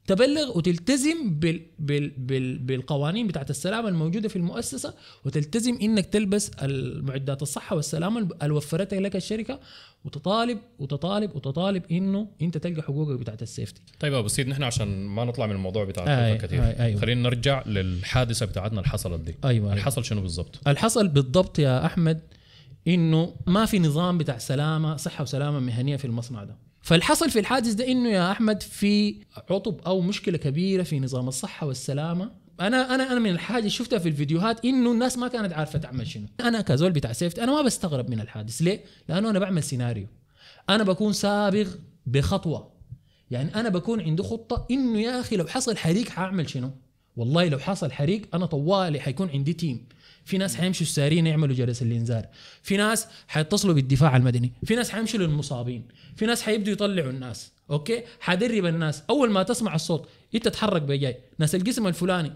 تبلغ 0.09 0.59
وتلتزم 0.59 1.35
بال 1.35 1.61
بال 1.79 2.09
بال 2.09 2.59
بالقوانين 2.59 3.27
بتاعت 3.27 3.51
السلامة 3.51 3.89
الموجودة 3.89 4.29
في 4.29 4.37
المؤسسة 4.37 4.95
وتلتزم 5.25 5.79
إنك 5.83 6.07
تلبس 6.07 6.51
المعدات 6.63 7.43
الصحة 7.43 7.77
والسلامة 7.77 8.29
اللي 8.43 8.55
وفرتها 8.55 9.01
لك 9.01 9.17
الشركة 9.17 9.61
وتطالب 10.05 10.59
وتطالب 10.79 11.37
وتطالب 11.37 11.83
إنه 11.91 12.29
أنت 12.43 12.59
تلقى 12.59 12.83
حقوقك 12.83 13.19
بتاعت 13.21 13.43
السيفتي. 13.43 13.81
طيب 14.01 14.15
أبو 14.15 14.29
سيد 14.29 14.49
نحن 14.49 14.63
عشان 14.63 15.07
ما 15.07 15.25
نطلع 15.25 15.47
من 15.47 15.53
الموضوع 15.53 15.85
بتاع 15.85 16.05
الخوف 16.05 16.45
كثير. 16.45 16.65
آي، 16.65 16.85
أيوة. 16.85 17.01
خلينا 17.01 17.23
نرجع 17.23 17.63
للحادثة 17.67 18.47
بتاعتنا 18.47 18.79
اللي 18.79 18.91
حصلت 18.91 19.21
دي. 19.21 19.35
أيوة. 19.45 19.77
حصل 19.77 20.05
شنو 20.05 20.21
بالضبط؟ 20.21 20.61
اللي 20.67 20.79
حصل 20.79 21.09
بالضبط 21.09 21.59
يا 21.59 21.87
أحمد 21.87 22.21
إنه 22.89 23.35
ما 23.47 23.67
في 23.67 23.79
نظام 23.79 24.19
بتاع 24.19 24.39
سلامة 24.39 24.97
صحة 24.97 25.23
وسلامة 25.23 25.59
مهنية 25.59 25.97
في 25.97 26.05
المصنع 26.05 26.45
ده. 26.45 26.68
فالحصل 26.89 27.31
في 27.31 27.39
الحادث 27.39 27.73
ده 27.73 27.89
إنه 27.89 28.09
يا 28.09 28.33
أحمد 28.33 28.63
في 28.63 29.17
عطب 29.51 29.81
أو 29.87 30.01
مشكلة 30.01 30.39
كبيرة 30.39 30.83
في 30.83 31.01
نظام 31.01 31.29
الصحة 31.29 31.67
والسلامة. 31.67 32.31
أنا 32.61 32.95
أنا 32.95 33.13
أنا 33.13 33.21
من 33.21 33.31
الحاجة 33.31 33.59
اللي 33.59 33.71
شفتها 33.71 33.99
في 33.99 34.09
الفيديوهات 34.09 34.65
إنه 34.65 34.93
الناس 34.93 35.19
ما 35.19 35.29
كانت 35.29 35.53
عارفة 35.53 35.79
تعمل 35.79 36.07
شنو. 36.07 36.27
أنا 36.41 36.61
كزول 36.61 36.93
بتاع 36.93 37.13
سيفتي 37.13 37.45
أنا 37.45 37.53
ما 37.53 37.63
بستغرب 37.63 38.11
من 38.11 38.21
الحادث. 38.21 38.63
ليه؟ 38.63 38.85
لأنه 39.09 39.31
أنا 39.31 39.39
بعمل 39.39 39.63
سيناريو. 39.63 40.07
أنا 40.71 40.85
بكون 40.85 41.13
سابق 41.13 41.67
بخطوة. 42.07 42.73
يعني 43.31 43.55
أنا 43.55 43.69
بكون 43.69 44.01
عندي 44.01 44.23
خطة 44.23 44.67
إنه 44.71 45.01
يا 45.01 45.21
أخي 45.21 45.37
لو 45.37 45.47
حصل 45.47 45.77
حريق 45.77 46.09
حاعمل 46.09 46.51
شنو؟ 46.51 46.71
والله 47.17 47.49
لو 47.49 47.59
حصل 47.59 47.93
حريق 47.93 48.23
أنا 48.35 48.47
طوالي 48.47 49.01
حيكون 49.01 49.31
عندي 49.31 49.53
تيم 49.53 49.89
في 50.29 50.39
ناس 50.39 50.57
حيمشوا 50.57 50.87
السارين 50.87 51.27
يعملوا 51.27 51.55
جرس 51.55 51.83
الإنذار. 51.83 52.27
في 52.63 52.77
ناس 52.77 53.07
حيتصلوا 53.29 53.75
بالدفاع 53.75 54.17
المدني. 54.17 54.53
في 54.65 54.75
ناس 54.77 54.91
حيمشوا 54.91 55.21
للمصابين. 55.21 55.89
في 56.17 56.27
ناس 56.27 56.43
حيبدوا 56.43 56.73
يطلعوا 56.73 57.11
الناس. 57.11 57.53
أوكي؟ 57.71 58.03
حدرب 58.21 58.67
الناس. 58.67 59.03
أول 59.11 59.31
ما 59.31 59.43
تسمع 59.43 59.75
الصوت 59.75 60.09
أنت 60.35 60.45
تتحرك 60.45 60.83
بجاي. 60.83 61.17
ناس 61.39 61.55
القسم 61.55 61.87
الفلاني. 61.87 62.33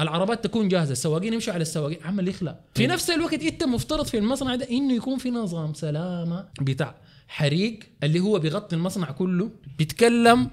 العربات 0.00 0.44
تكون 0.44 0.68
جاهزة. 0.68 0.92
السواقين 0.92 1.32
يمشوا 1.32 1.52
على 1.52 1.62
السواقين. 1.62 1.98
عمل 2.04 2.28
إخلاء 2.28 2.60
في 2.74 2.86
نفس 2.86 3.10
الوقت 3.10 3.42
أنت 3.42 3.64
مفترض 3.64 4.06
في 4.06 4.18
المصنع 4.18 4.54
ده 4.54 4.70
إنه 4.70 4.94
يكون 4.94 5.18
في 5.18 5.30
نظام 5.30 5.74
سلامة 5.74 6.48
بتاع 6.60 6.94
حريق 7.28 7.78
اللي 8.02 8.20
هو 8.20 8.38
بيغطي 8.38 8.76
المصنع 8.76 9.10
كله 9.10 9.50
بيتكلم 9.78 10.50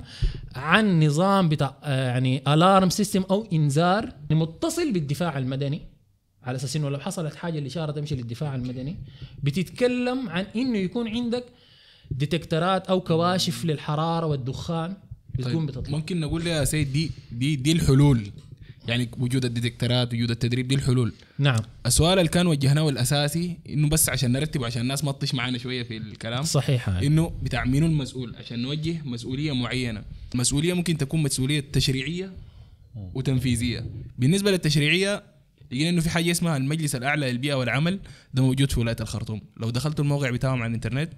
عن 0.55 1.03
نظام 1.03 1.49
بتاع 1.49 1.77
آه، 1.83 2.07
يعني 2.07 2.53
alarm 2.53 2.89
system 2.89 3.23
أو 3.31 3.47
إنذار 3.53 4.09
متصل 4.31 4.91
بالدفاع 4.91 5.37
المدني. 5.37 5.91
على 6.43 6.55
أساس 6.55 6.75
إنه 6.75 6.89
لو 6.89 6.99
حصلت 6.99 7.35
حاجة 7.35 7.59
الاشاره 7.59 7.91
تمشي 7.91 8.15
للدفاع 8.15 8.55
المدني 8.55 8.95
بتتكلم 9.43 10.29
عن 10.29 10.45
إنه 10.55 10.77
يكون 10.77 11.07
عندك 11.07 11.45
detector 12.11 12.79
ات 12.79 12.87
أو 12.87 13.01
كواشف 13.01 13.65
للحرارة 13.65 14.25
والدخان 14.25 14.93
بتكون 15.35 15.53
طيب 15.53 15.65
بتطلع. 15.65 15.97
ممكن 15.97 16.19
نقول 16.19 16.47
يا 16.47 16.65
سيد 16.65 16.93
دي 16.93 17.11
دي 17.31 17.55
دي 17.55 17.71
الحلول؟ 17.71 18.27
يعني 18.87 19.09
وجود 19.19 19.45
ال 19.45 19.52
detector 19.52 20.06
ات 20.06 20.13
وجود 20.13 20.31
التدريب 20.31 20.67
دي 20.67 20.75
الحلول. 20.75 21.13
نعم. 21.39 21.59
السؤال 21.85 22.19
اللي 22.19 22.29
كان 22.29 22.47
وجهناه 22.47 22.89
الأساسي 22.89 23.57
إنه 23.69 23.89
بس 23.89 24.09
عشان 24.09 24.31
نرتب 24.31 24.63
عشان 24.63 24.81
الناس 24.81 25.03
ما 25.03 25.11
تطش 25.11 25.33
معانا 25.33 25.57
شوية 25.57 25.83
في 25.83 25.97
الكلام 25.97 26.43
صحيح. 26.43 26.89
هاي. 26.89 27.07
إنه 27.07 27.31
بتاع 27.43 27.65
مين 27.65 27.83
المسؤول؟ 27.83 28.35
عشان 28.35 28.61
نوجه 28.61 29.01
مسؤولية 29.05 29.51
معينة. 29.51 30.03
المسؤوليه 30.33 30.73
ممكن 30.73 30.97
تكون 30.97 31.23
مسؤولية 31.23 31.63
تشريعية 31.73 32.31
وتنفيذية. 33.13 33.85
بالنسبة 34.19 34.51
للتشريعية 34.51 35.23
لقينا 35.71 35.89
إنه 35.89 36.01
في 36.01 36.09
حاجة 36.09 36.31
اسمها 36.31 36.57
المجلس 36.57 36.95
الأعلى 36.95 37.31
للبيئة 37.31 37.53
والعمل 37.53 37.99
ده 38.33 38.43
موجود 38.43 38.71
في 38.71 38.79
ولاية 38.79 38.95
الخرطوم. 39.01 39.41
لو 39.57 39.69
دخلتوا 39.69 40.03
الموقع 40.03 40.29
بتاعهم 40.29 40.61
على 40.61 40.69
الإنترنت 40.69 41.09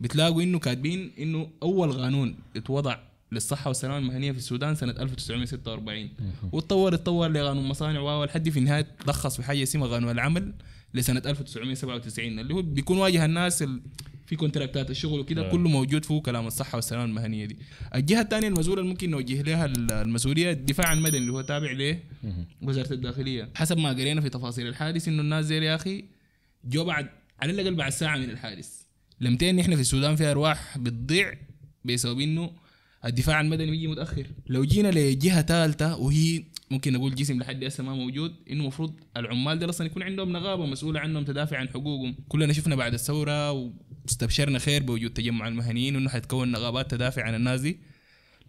بتلاقوا 0.00 0.42
إنه 0.42 0.58
كاتبين 0.58 1.12
إنه 1.18 1.48
أول 1.62 1.92
قانون 1.92 2.34
اتوضع 2.56 2.98
للصحة 3.32 3.68
والسلامة 3.68 3.98
المهنية 3.98 4.32
في 4.32 4.38
السودان 4.38 4.74
سنة 4.74 4.90
1946 4.92 6.08
وتطور 6.52 6.94
اتطور 6.94 7.28
لقانون 7.28 7.68
مصانع 7.68 8.00
واو. 8.00 8.24
لحد 8.24 8.48
في 8.48 8.58
النهاية 8.58 8.86
تلخص 9.04 9.36
في 9.36 9.42
حاجة 9.42 9.62
اسمها 9.62 9.88
قانون 9.88 10.10
العمل 10.10 10.52
لسنة 10.94 11.22
1997 11.26 12.38
اللي 12.38 12.54
هو 12.54 12.62
بيكون 12.62 12.98
واجه 12.98 13.24
الناس 13.24 13.62
ال... 13.62 13.80
في 14.26 14.36
contract 14.36 14.84
ات 14.84 14.90
الشغل 14.90 15.20
وكده 15.20 15.46
آه. 15.48 15.50
كله 15.50 15.68
موجود 15.68 16.04
فيه 16.04 16.20
كلام 16.20 16.46
الصحة 16.46 16.76
والسلامة 16.76 17.04
المهنية 17.04 17.44
دي. 17.44 17.56
الجهة 17.94 18.20
الثانية 18.20 18.48
المسؤولة 18.48 18.80
اللي 18.80 18.90
ممكن 18.90 19.10
نوجه 19.10 19.42
لها 19.42 19.64
المسؤولية 20.02 20.50
الدفاع 20.50 20.92
المدني 20.92 21.18
اللي 21.18 21.32
هو 21.32 21.40
تابع 21.40 21.72
له 21.72 21.98
وزارة 22.62 22.92
الداخلية. 22.92 23.50
حسب 23.54 23.78
ما 23.78 23.88
قرينا 23.88 24.20
في 24.20 24.28
تفاصيل 24.28 24.66
الحادث 24.66 25.08
إنه 25.08 25.22
الناس 25.22 25.44
زي 25.44 25.64
يا 25.64 25.74
أخي 25.74 26.04
جو 26.64 26.84
بعد 26.84 27.08
على 27.40 27.52
الأقل 27.52 27.74
بعد 27.74 27.92
ساعة 27.92 28.16
من 28.18 28.30
الحادث. 28.30 28.68
لمتين 29.20 29.58
إحنا 29.58 29.74
في 29.74 29.80
السودان 29.80 30.16
في 30.16 30.24
أرواح 30.24 30.78
بتضيع 30.78 31.34
بسبب 31.84 32.20
إنه 32.20 32.50
الدفاع 33.04 33.40
المدني 33.40 33.70
بيجي 33.70 33.86
متأخر. 33.86 34.26
لو 34.46 34.64
جينا 34.64 34.88
لجهة 34.88 35.42
ثالثه 35.42 35.96
وهي 35.96 36.42
ممكن 36.70 36.92
نقول 36.92 37.14
جسم 37.14 37.38
لحد 37.38 37.64
هسه 37.64 37.84
ما 37.84 37.94
موجود 37.94 38.34
إنه 38.50 38.62
المفروض 38.62 38.94
العمال 39.16 39.58
دول 39.58 39.70
أصلا 39.70 39.86
يكون 39.86 40.02
عندهم 40.02 40.32
نقابة 40.32 40.66
مسؤولة 40.66 41.00
عنهم 41.00 41.24
تدافع 41.24 41.56
عن 41.56 41.68
حقوقهم. 41.68 42.16
كلنا 42.28 42.52
شفنا 42.52 42.76
بعد 42.76 42.94
الثورة 42.94 43.52
واستبشرنا 43.52 44.58
خير 44.58 44.82
بوجود 44.82 45.10
تجمع 45.10 45.48
المهنيين 45.48 45.96
وانه 45.96 46.08
حتكون 46.10 46.52
نقابات 46.52 46.90
تدافع 46.90 47.22
عن 47.22 47.34
الناس 47.34 47.60
دي. 47.60 47.78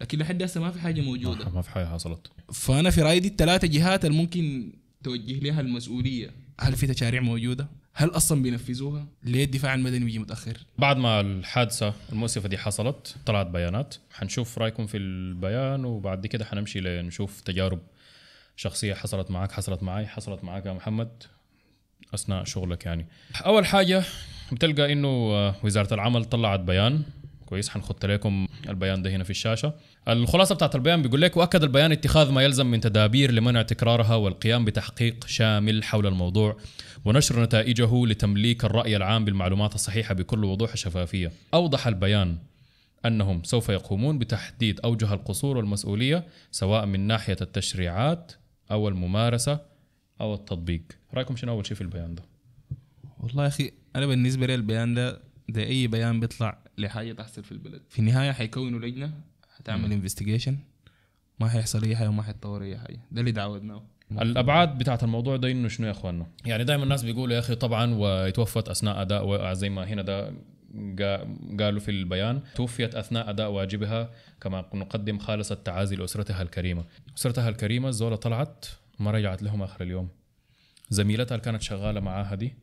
لكن 0.02 0.18
لحد 0.18 0.44
هسه 0.44 0.62
ما 0.62 0.72
في 0.72 0.80
حاجة 0.80 1.02
موجودة. 1.02 1.50
ما 1.50 1.62
في 1.62 1.70
حاجة 1.70 1.86
حصلت. 1.86 2.28
فأنا 2.54 2.90
في 2.90 3.02
رأيي 3.02 3.20
دي 3.20 3.28
الثلاثة 3.28 3.68
جهات 3.68 4.06
اللي 4.06 4.18
ممكن 4.18 4.74
توجه 5.04 5.40
لها 5.40 5.62
المسؤولية. 5.62 6.47
هل 6.60 6.76
في 6.76 6.88
تشاريع 6.88 7.22
موجودة؟ 7.22 7.68
هل 7.94 8.10
أصلا 8.10 8.42
بينفذوها؟ 8.42 9.08
ليه 9.24 9.44
الدفاع 9.44 9.74
المدني 9.74 10.06
بيجي 10.06 10.20
متأخر؟ 10.20 10.58
بعد 10.78 10.98
ما 10.98 11.22
الحادثة 11.22 11.94
المؤسفة 12.12 12.50
دي 12.50 12.58
حصلت 12.58 13.16
طلعت 13.26 13.48
بيانات. 13.48 13.96
حنشوف 14.14 14.58
رأيكم 14.58 14.86
في 14.88 14.98
البيان 14.98 15.86
وبعد 15.86 16.28
كده 16.28 16.46
حنمشي 16.46 16.80
لنشوف 16.80 17.42
تجارب 17.42 17.80
شخصية 18.56 18.94
حصلت 18.94 19.32
معك 19.32 19.52
حصلت 19.52 19.84
معي 19.84 20.08
حصلت 20.08 20.44
معك 20.44 20.66
يا 20.66 20.74
محمد 20.74 21.24
أثناء 22.14 22.44
شغلك 22.44 22.86
يعني. 22.86 23.08
أول 23.46 23.66
حاجة 23.66 24.04
بتلقى 24.52 24.94
إنه 24.94 25.08
وزارة 25.64 25.94
العمل 25.94 26.26
طلعت 26.26 26.60
بيان 26.60 27.04
كويس 27.48 27.70
حنخط 27.70 28.06
لكم 28.06 28.48
البيان 28.70 29.02
ده 29.02 29.10
هنا 29.10 29.24
في 29.24 29.30
الشاشة. 29.30 29.74
الخلاصة 30.08 30.56
بتاعت 30.56 30.76
البيان 30.76 31.02
بيقول 31.02 31.22
لك 31.22 31.38
وأكد 31.38 31.64
البيان 31.64 31.92
اتخاذ 31.92 32.32
ما 32.32 32.44
يلزم 32.44 32.66
من 32.66 32.80
تدابير 32.80 33.32
لمنع 33.32 33.62
تكرارها 33.62 34.16
والقيام 34.16 34.66
بتحقيق 34.66 35.28
شامل 35.28 35.84
حول 35.84 36.08
الموضوع 36.08 36.58
ونشر 37.06 37.44
نتائجه 37.44 38.06
لتمليك 38.06 38.66
الرأي 38.66 38.96
العام 38.96 39.26
بالمعلومات 39.26 39.76
الصحيحة 39.76 40.14
بكل 40.14 40.44
وضوح 40.46 40.74
وشفافيه 40.74 41.32
أوضح 41.54 41.88
البيان 41.88 42.38
أنهم 43.06 43.44
سوف 43.44 43.70
يقومون 43.70 44.20
بتحديد 44.20 44.80
أوجه 44.80 45.14
القصور 45.14 45.58
والمسؤولية 45.58 46.28
سواء 46.52 46.86
من 46.86 47.00
ناحية 47.00 47.38
التشريعات 47.42 48.32
أو 48.72 48.88
الممارسة 48.88 49.60
أو 50.22 50.34
التطبيق. 50.34 50.82
رأيكم 51.14 51.36
شنو 51.36 51.52
أول 51.52 51.66
شيء 51.66 51.76
في 51.76 51.82
البيان 51.82 52.16
ده؟ 52.16 52.24
والله 53.20 53.44
يا 53.44 53.48
أخي 53.48 53.72
أنا 53.96 54.06
بالنسبة 54.06 54.46
لي 54.46 54.56
البيان 54.56 54.94
ده 54.94 55.27
ده 55.50 55.64
أي 55.64 55.88
بيان 55.88 56.20
بيطلع 56.20 56.58
لحاجة 56.78 57.14
تحصل 57.14 57.44
في 57.44 57.52
البلد. 57.52 57.82
في 57.90 58.00
النهاية 58.00 58.32
حيكونوا 58.32 58.80
لجنة 58.80 59.12
حتعمل 59.58 59.92
investigation 59.92 60.58
ما 61.40 61.50
حيحصل 61.50 61.84
أي 61.84 61.96
حاجة 61.96 62.10
وما 62.10 62.24
حيتطور 62.24 62.64
أي 62.64 62.78
حاجة. 62.78 63.00
ده 63.12 63.20
اللي 63.22 63.32
دعوتناه 63.32 63.84
الأبعاد 64.12 64.78
بتاعت 64.78 65.04
الموضوع 65.04 65.36
ده 65.38 65.52
إنه 65.52 65.68
شنو 65.68 65.88
يا 65.88 65.92
إخواننا؟ 65.92 66.28
يعني 66.46 66.64
دائما 66.64 66.84
الناس 66.84 67.04
بيقولوا 67.04 67.34
يا 67.36 67.40
أخي 67.40 67.56
طبعا 67.56 67.94
وتوفت 67.98 68.70
أثناء 68.70 69.02
أداء 69.02 69.28
و- 69.28 69.54
زي 69.54 69.70
ما 69.70 69.84
هنا 69.88 70.02
ده 70.02 70.30
قا- 71.00 71.58
قالوا 71.62 71.80
في 71.80 71.92
البيان 71.92 72.42
توفيت 72.56 72.96
أثناء 72.96 73.30
أداء 73.30 73.52
واجبها 73.52 74.10
كما 74.42 74.66
نقدم 74.74 75.18
خالص 75.20 75.52
التعازي 75.52 75.96
لأسرتها 75.96 76.42
الكريمة. 76.42 76.84
أسرتها 77.18 77.50
الكريمة 77.50 77.90
الزوله 77.90 78.16
طلعت 78.16 78.66
ما 79.00 79.12
رجعت 79.12 79.44
لهم 79.44 79.64
آخر 79.64 79.84
اليوم. 79.84 80.10
زميلتها 80.90 81.36
اللي 81.36 81.46
كانت 81.46 81.62
شغالة 81.62 82.00
معاها 82.00 82.36
دي 82.36 82.54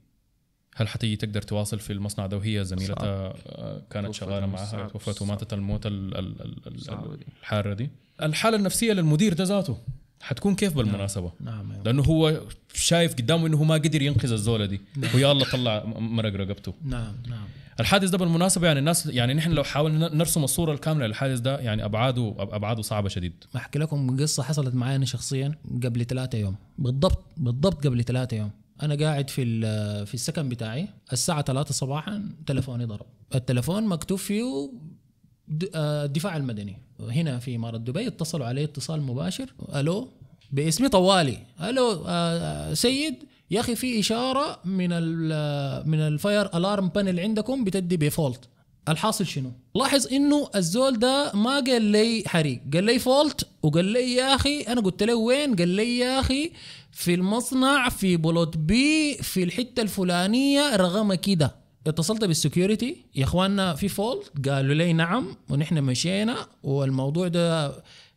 هل 0.75 0.89
حتيجي 0.89 1.17
تقدر 1.17 1.43
تواصل 1.43 1.79
في 1.79 1.93
المصنع 1.93 2.27
ده 2.27 2.37
وهي 2.37 2.65
زميلتها 2.65 3.35
آه، 3.47 3.83
كانت 3.91 4.15
شغالة 4.15 4.47
معاها 4.47 4.65
صعب- 4.65 4.93
توفت 4.93 5.23
وماتت 5.23 5.53
الموت. 5.53 5.87
الحارة 5.87 7.75
دي. 7.75 7.91
الحالة 8.23 8.57
النفسية 8.57 8.93
للمدير 8.93 9.33
ده 9.35 9.45
ذاته 9.45 9.79
حتكون 10.23 10.55
كيف 10.55 10.75
بالمناسبة؟ 10.77 11.33
نعم. 11.41 11.73
أيوة. 11.73 11.85
لأنه 11.85 12.03
هو 12.03 12.41
شايف 12.75 13.15
قدامه 13.15 13.47
إنه 13.47 13.57
هو 13.57 13.65
ما 13.65 13.75
قدر 13.75 14.03
ينقذ 14.03 14.33
الزولة 14.33 14.67
دي. 14.67 14.81
ويا 15.15 15.33
الله 15.33 15.45
طلع 15.53 15.85
مرق 15.99 16.33
رقبته. 16.35 16.75
نعم 16.85 17.15
نعم. 17.29 17.45
الحادث 17.81 18.11
ده 18.11 18.19
بالمناسبة 18.19 18.67
يعني 18.67 18.79
الناس 18.79 19.07
يعني 19.07 19.35
نحن 19.35 19.51
لو 19.53 19.65
حاولنا 19.65 20.15
نرسم 20.15 20.45
الصورة 20.45 20.73
الكاملة 20.73 21.07
للحادث 21.07 21.39
ده 21.41 21.59
يعني 21.59 21.85
أبعاده 21.85 22.35
أبعاده 22.39 22.83
صعبة 22.83 23.09
شديد. 23.09 23.45
أحكي 23.57 23.79
لكم 23.79 24.21
قصة 24.21 24.43
حصلت 24.43 24.75
معي 24.75 24.97
أنا 24.97 25.05
شخصيا 25.05 25.55
قبل 25.85 26.05
ثلاثة 26.05 26.39
يوم. 26.39 26.57
بالضبط 26.79 27.25
بالضبط 27.37 27.87
قبل 27.87 28.05
ثلاثة 28.05 28.37
يوم. 28.37 28.51
أنا 28.83 28.95
قاعد 28.95 29.31
في 29.31 29.45
في 30.07 30.15
السكن 30.15 30.49
بتاعي 30.49 30.89
الساعة 31.13 31.43
3 31.43 31.73
صباحا 31.75 32.29
تلفوني 32.47 32.85
ضرب. 32.85 33.07
التلفون 33.35 33.87
مكتوب 33.87 34.19
فيه 34.19 34.71
آه، 35.75 36.05
الدفاع 36.05 36.37
المدني. 36.37 36.77
هنا 37.01 37.39
في 37.39 37.57
إمارة 37.57 37.77
دبي 37.77 38.07
اتصلوا 38.07 38.47
علي 38.47 38.65
اتصال 38.65 39.03
مباشر. 39.03 39.55
ألو؟ 39.75 40.09
باسمي 40.53 40.89
طوالي. 40.89 41.39
ألو؟ 41.61 42.05
آه، 42.07 42.75
سيد؟ 42.75 43.15
يا 43.51 43.61
أخي 43.61 43.75
في 43.75 44.01
إشارة 44.01 44.61
من 44.65 44.89
ال 44.93 45.89
من 45.89 45.99
ال 45.99 46.08
fire 46.08 46.47
alarm 46.57 46.89
panel 46.89 47.21
عندكم 47.21 47.65
بتدي 47.65 47.97
ب 47.97 48.04
fault. 48.04 48.49
الحاصل 48.89 49.27
شنو؟ 49.27 49.53
لاحظ 49.75 50.13
إنه 50.13 50.51
الزول 50.57 50.99
ده 50.99 51.33
ما 51.35 51.55
قال 51.55 51.83
لي 51.83 52.23
حريق، 52.27 52.61
قال 52.73 52.85
لي 52.85 52.99
fault 52.99 53.47
وقال 53.63 53.85
لي 53.85 54.15
يا 54.15 54.35
أخي 54.35 54.61
أنا 54.61 54.81
قلت 54.81 55.03
له 55.03 55.15
وين؟ 55.15 55.57
قال 55.57 55.69
لي 55.69 55.99
يا 55.99 56.21
أخي 56.21 56.53
في 56.95 57.15
المصنع 57.15 57.89
في 57.89 58.17
plot 58.17 58.57
B 58.57 59.15
في 59.15 59.43
الحتة 59.43 59.83
الفلانية 59.83 60.77
رقم 60.77 61.15
كده. 61.15 61.57
اتصلت 61.87 62.25
بال 62.25 62.41
security 62.41 63.07
يا 63.15 63.25
إخواننا 63.25 63.75
في 63.75 63.89
fault. 63.89 64.49
قالوا 64.49 64.75
لي 64.75 64.93
نعم 64.93 65.37
ونحن 65.51 65.83
مشينا 65.83 66.37
والموضوع 66.63 67.29
ده 67.29 67.73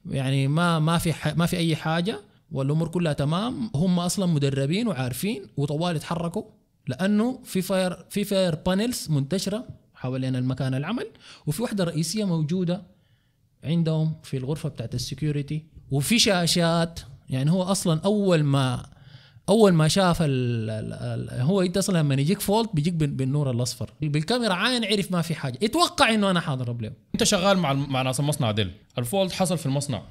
يعني 0.09 0.47
ما 0.47 0.79
ما 0.79 0.97
في 0.97 1.13
ما 1.35 1.45
في 1.45 1.57
أي 1.57 1.75
حاجة 1.75 2.19
والأمور 2.51 2.87
كلها 2.87 3.13
تمام. 3.13 3.71
هم 3.75 3.99
أصلا 3.99 4.25
مدربين 4.25 4.87
وعارفين 4.87 5.47
وطوال 5.57 5.95
يتحركوا 5.95 6.43
لأنه 6.87 7.39
في 7.43 7.61
fire 7.61 8.05
في 8.09 8.23
fire 8.23 8.55
panels 8.55 9.07
منتشرة 9.09 9.67
حوالين 9.95 10.35
المكان 10.35 10.73
العمل 10.73 11.07
وفي 11.47 11.61
واحدة 11.61 11.83
رئيسية 11.83 12.25
موجودة 12.25 12.83
عندهم 13.63 14.13
في 14.23 14.37
الغرفة 14.37 14.69
بتاعت 14.69 14.95
ال 14.95 15.03
security 15.03 15.65
وفي 15.91 16.19
شاشات. 16.19 16.99
يعني 17.29 17.51
هو 17.51 17.63
أصلا 17.63 18.01
أول 18.05 18.43
ما 18.43 18.85
أول 19.49 19.73
ما 19.73 19.87
شاف 19.87 20.21
ال 20.21 20.29
ال 20.69 21.41
هو 21.41 21.61
انت 21.61 21.77
أصلا 21.77 21.97
لما 21.97 22.15
يجيك 22.15 22.39
فولت 22.41 22.69
بيجيك 22.73 22.93
بال- 22.93 23.07
بالنور 23.11 23.51
الأصفر. 23.51 23.89
بالكاميرا 24.01 24.53
عاين 24.53 24.85
عرف 24.85 25.11
ما 25.11 25.21
في 25.21 25.35
حاجة. 25.35 25.59
أتوقع 25.63 26.13
إنه 26.13 26.31
أنا 26.31 26.39
حاضر 26.39 26.73
له 26.81 26.91
أنت 27.15 27.23
شغال 27.23 27.57
مع 27.57 27.73
مع 27.73 28.01
ناس 28.01 28.19
المصنع 28.19 28.51
ديل. 28.51 28.71
الفولت 28.97 29.31
حصل 29.31 29.57
في 29.57 29.65
المصنع. 29.65 30.01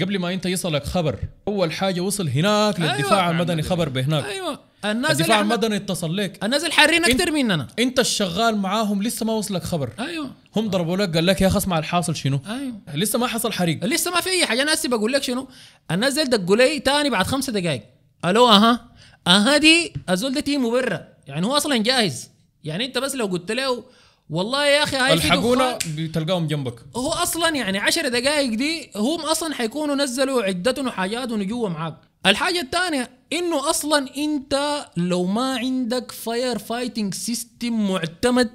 قبل 0.00 0.18
ما 0.18 0.32
أنت 0.34 0.46
يصلك 0.46 0.84
خبر 0.84 1.18
أول 1.48 1.72
حاجة 1.72 2.00
وصل 2.00 2.28
هناك 2.28 2.80
للدفاع 2.80 3.20
أيوة. 3.20 3.30
المدني 3.30 3.62
خبر 3.62 3.88
بهناك. 3.88 4.24
أيوه. 4.24 4.58
الناس 4.84 5.10
الدفاع 5.10 5.40
المدني 5.40 5.76
اتصل 5.76 6.16
لك. 6.16 6.44
الناس 6.44 6.64
الحارين 6.64 7.04
أكثر 7.04 7.30
مننا. 7.30 7.66
انت 7.78 7.98
الشغال 7.98 8.56
معاهم 8.56 9.02
لسه 9.02 9.26
ما 9.26 9.32
وصلك 9.32 9.62
خبر. 9.64 9.90
أيوه. 10.00 10.30
هم 10.56 10.68
ضربوا 10.70 10.96
لك 10.96 11.14
قال 11.14 11.26
لك 11.26 11.40
يا 11.40 11.46
أخي 11.46 11.58
اسمع 11.58 11.78
الحاصل 11.78 12.16
شنو؟ 12.16 12.40
أيوه. 12.48 12.74
لسه 12.94 13.18
ما 13.18 13.26
حصل 13.26 13.52
حريق. 13.52 13.84
لسه 13.84 14.10
ما 14.10 14.20
في 14.20 14.30
أي 14.30 14.46
حاجة. 14.46 14.62
أنا 14.62 14.74
هسه 14.74 14.88
بقول 14.88 15.12
لك 15.12 15.22
شنو؟ 15.22 15.48
الناس 15.90 16.14
دي 16.14 16.24
دقوا 16.24 16.56
لي 16.56 16.80
تاني 16.80 17.10
بعد 17.10 17.26
خمسة 17.26 17.52
دقائق 17.52 17.82
ألو 18.24 18.48
أها؟ 18.48 18.88
أها 19.26 19.56
دي 19.56 19.92
الزول 20.10 20.34
ده 20.34 20.40
تيم 20.40 20.64
مبرر. 20.64 21.04
يعني 21.26 21.46
هو 21.46 21.56
أصلا 21.56 21.76
جاهز. 21.76 22.28
يعني 22.64 22.84
أنت 22.84 22.98
بس 22.98 23.14
لو 23.14 23.26
قلت 23.26 23.52
له 23.52 23.84
والله 24.30 24.66
يا 24.66 24.82
أخي 24.82 24.96
هاي 24.96 25.12
الحقونا 25.12 25.78
بتلقاهم 25.96 26.46
جنبك. 26.46 26.74
هو 26.96 27.08
أصلا 27.08 27.56
يعني 27.56 27.78
عشر 27.78 28.08
دقائق 28.08 28.54
دي 28.54 28.90
هم 28.96 29.20
أصلا 29.20 29.54
حيكونوا 29.54 29.94
نزلوا 29.94 30.42
عدتهم 30.42 30.86
وحاجاتهم 30.86 31.42
جوا 31.42 31.68
معاك. 31.68 31.96
الحاجة 32.26 32.60
الثانية 32.60 33.10
إنه 33.32 33.70
أصلا 33.70 34.16
أنت 34.16 34.86
لو 34.96 35.24
ما 35.24 35.56
عندك 35.56 36.12
fire 36.12 36.58
fighting 36.58 37.14
system 37.14 37.88
معتمد 37.90 38.50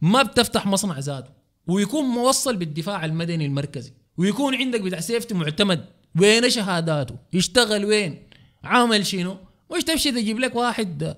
ما 0.00 0.22
بتفتح 0.22 0.66
مصنع 0.66 0.98
ذاته 0.98 1.30
ويكون 1.66 2.04
موصل 2.04 2.56
بالدفاع 2.56 3.04
المدني 3.04 3.46
المركزي 3.46 3.92
ويكون 4.18 4.54
عندك 4.54 4.80
بتاع 4.80 5.00
سيفتي 5.00 5.34
معتمد. 5.34 5.84
وين 6.20 6.50
شهاداته؟ 6.50 7.14
يشتغل 7.32 7.84
وين؟ 7.84 8.28
عامل 8.64 9.06
شنو؟ 9.06 9.36
مش 9.72 9.84
تمشي 9.84 10.10
تجيب 10.10 10.38
لك 10.38 10.56
واحد 10.56 11.16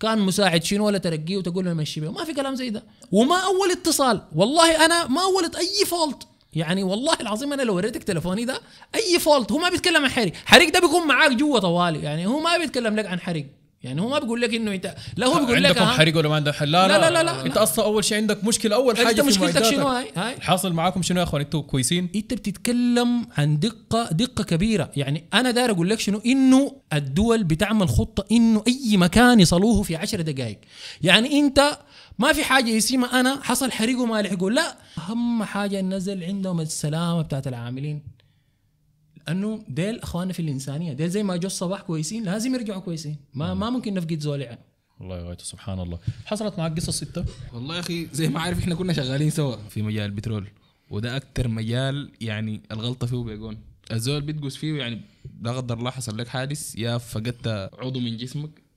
كان 0.00 0.18
مساعد 0.18 0.64
شنو 0.64 0.86
ولا 0.86 0.98
ترقيه 0.98 1.36
وتقول 1.36 1.64
له 1.64 1.72
مشي 1.72 2.00
ما 2.00 2.24
في 2.24 2.34
كلام 2.34 2.54
زي 2.54 2.70
ده. 2.70 2.84
وما 3.12 3.36
أول 3.36 3.70
اتصال. 3.70 4.22
والله 4.34 4.84
أنا 4.84 5.06
ما 5.06 5.22
أولت 5.22 5.56
أي 5.56 5.84
فولت 5.86 6.28
يعني 6.52 6.82
والله 6.82 7.14
العظيم 7.20 7.52
أنا 7.52 7.62
لو 7.62 7.76
وريتك 7.76 8.04
تلفوني 8.04 8.44
ده 8.44 8.60
أي 8.94 9.18
فولت 9.18 9.52
هو 9.52 9.58
ما 9.58 9.70
بيتكلم 9.70 10.04
عن 10.04 10.10
حريق. 10.10 10.32
حريق 10.44 10.72
ده 10.72 10.80
بيكون 10.80 11.06
معاك 11.06 11.32
جوا 11.32 11.58
طوالي. 11.58 12.02
يعني 12.02 12.26
هو 12.26 12.40
ما 12.40 12.58
بيتكلم 12.58 12.96
لك 12.96 13.06
عن 13.06 13.20
حريق. 13.20 13.46
يعني 13.82 14.00
هو 14.00 14.08
ما 14.08 14.18
بيقول 14.18 14.40
لك 14.40 14.54
إنه 14.54 14.74
انت 14.74 14.94
لا 15.16 15.26
هو 15.26 15.34
بيقول 15.34 15.62
لك 15.62 15.70
عندكم 15.70 15.84
ها، 15.84 15.92
حريق 15.92 16.16
ولا 16.16 16.28
ما 16.28 16.34
عندك 16.34 16.54
حريق؟ 16.54 16.70
لا 16.70 16.88
لا، 16.88 16.98
لا 16.98 17.10
لا، 17.10 17.22
لا، 17.22 17.46
انت 17.46 17.56
لا. 17.56 17.62
أصلا 17.62 17.84
أول 17.84 18.04
شيء 18.04 18.16
عندك 18.16 18.44
مشكلة 18.44 18.76
أول 18.76 18.96
حاجة 18.96 19.10
انت 19.10 19.20
مشكلتك. 19.20 19.64
شنو 19.64 19.86
هاي؟ 19.86 20.06
هاي. 20.16 20.34
الحاصل 20.34 20.72
معاكم 20.72 21.02
شنو 21.02 21.18
يا 21.18 21.24
أخوان؟ 21.24 21.42
أنتوا 21.42 21.62
كويسين؟ 21.62 22.08
أنت 22.14 22.34
بتتكلم 22.34 23.26
عن 23.36 23.58
دقة 23.58 24.08
دقة 24.12 24.44
كبيرة. 24.44 24.90
يعني 24.96 25.24
أنا 25.34 25.50
داير 25.50 25.70
أقول 25.70 25.90
لك 25.90 26.00
شنو؟ 26.00 26.22
إنه 26.26 26.72
الدول 26.92 27.44
بتعمل 27.44 27.88
خطة 27.88 28.24
إنه 28.32 28.64
أي 28.68 28.96
مكان 28.96 29.40
يصلوه 29.40 29.82
في 29.82 29.96
عشر 29.96 30.20
دقائق 30.20 30.58
يعني 31.02 31.40
أنت 31.40 31.78
ما 32.18 32.32
في 32.32 32.44
حاجة 32.44 32.68
يسيما 32.68 33.20
أنا 33.20 33.42
حصل 33.42 33.72
حريق 33.72 33.98
وما 33.98 34.22
لحقوا 34.22 34.50
لا 34.50 34.78
أهم 34.98 35.44
حاجة 35.44 35.80
نزل 35.80 36.24
عندهم 36.24 36.60
السلامة 36.60 37.22
بتاعت 37.22 37.46
العاملين. 37.46 38.02
لأنه 39.26 39.64
ديل 39.68 40.00
أخواننا 40.00 40.32
في 40.32 40.42
الإنسانية. 40.42 40.92
ديل 40.92 41.10
زي 41.10 41.22
ما 41.22 41.36
جو 41.36 41.46
الصباح 41.46 41.80
كويسين 41.80 42.24
لازم 42.24 42.54
يرجعوا 42.54 42.80
كويسين. 42.80 43.16
ما 43.34 43.54
ما 43.54 43.70
ممكن 43.70 43.94
نفقد 43.94 44.20
زول 44.20 44.40
يعني 44.40 44.60
والله 45.00 45.22
غايته 45.22 45.44
سبحان 45.44 45.80
الله. 45.80 45.98
حصلت 46.26 46.58
معك 46.58 46.76
قصص 46.76 47.02
انت 47.02 47.24
والله 47.54 47.74
يا 47.74 47.80
أخي 47.80 48.08
زي 48.12 48.28
ما 48.28 48.40
عارف 48.40 48.58
إحنا 48.58 48.74
كنا 48.74 48.92
شغالين 48.92 49.30
سوا 49.30 49.56
في 49.56 49.82
مجال 49.82 50.04
البترول. 50.04 50.48
وده 50.90 51.16
أكتر 51.16 51.48
مجال 51.48 52.12
يعني 52.20 52.62
الغلطة 52.72 53.06
فيه 53.06 53.16
بيقون 53.16 53.58
الزول 53.92 54.20
بتقوس 54.20 54.56
فيه 54.56 54.78
يعني 54.78 55.00
لا 55.42 55.52
قدر 55.52 55.78
الله 55.78 55.90
حصل 55.90 56.18
لك 56.18 56.28
حادث 56.28 56.78
يا 56.78 56.98
فقدت 56.98 57.70
عضو 57.78 58.00
من 58.00 58.16
جسمك. 58.16 58.67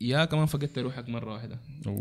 يا 0.00 0.24
كمان 0.24 0.46
فقدت 0.46 0.78
روحك 0.78 1.08
مرة 1.08 1.32
واحدة. 1.32 1.58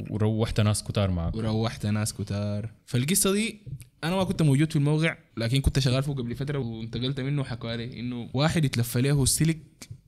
وروحت 0.09 0.61
ناس 0.61 0.83
كتار 0.83 1.11
معك. 1.11 1.35
وروحت 1.35 1.85
ناس 1.85 2.13
كتار. 2.13 2.69
فالقصة 2.85 3.33
دي 3.33 3.59
أنا 4.03 4.15
ما 4.15 4.23
كنت 4.23 4.41
موجود 4.41 4.71
في 4.71 4.75
الموقع 4.75 5.17
لكن 5.37 5.61
كنت 5.61 5.79
شغال 5.79 6.03
فيه 6.03 6.11
قبل 6.11 6.35
فترة 6.35 6.57
وانتقلت 6.59 7.19
منه 7.19 7.41
وحكوا 7.41 7.75
لي 7.75 7.99
إنه 7.99 8.29
واحد 8.33 8.65
يتلفى 8.65 9.01
له 9.01 9.23
السلك 9.23 9.59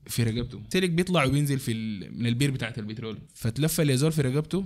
في 0.06 0.22
رقبته. 0.22 0.60
السلك 0.68 0.90
بيطلع 0.90 1.24
وبينزل 1.24 1.58
في 1.58 1.74
من 2.12 2.26
البير 2.26 2.50
بتاعت 2.50 2.78
البترول. 2.78 3.18
فتلفى 3.34 3.96
زول 3.96 4.12
في 4.12 4.20
رقبته 4.22 4.64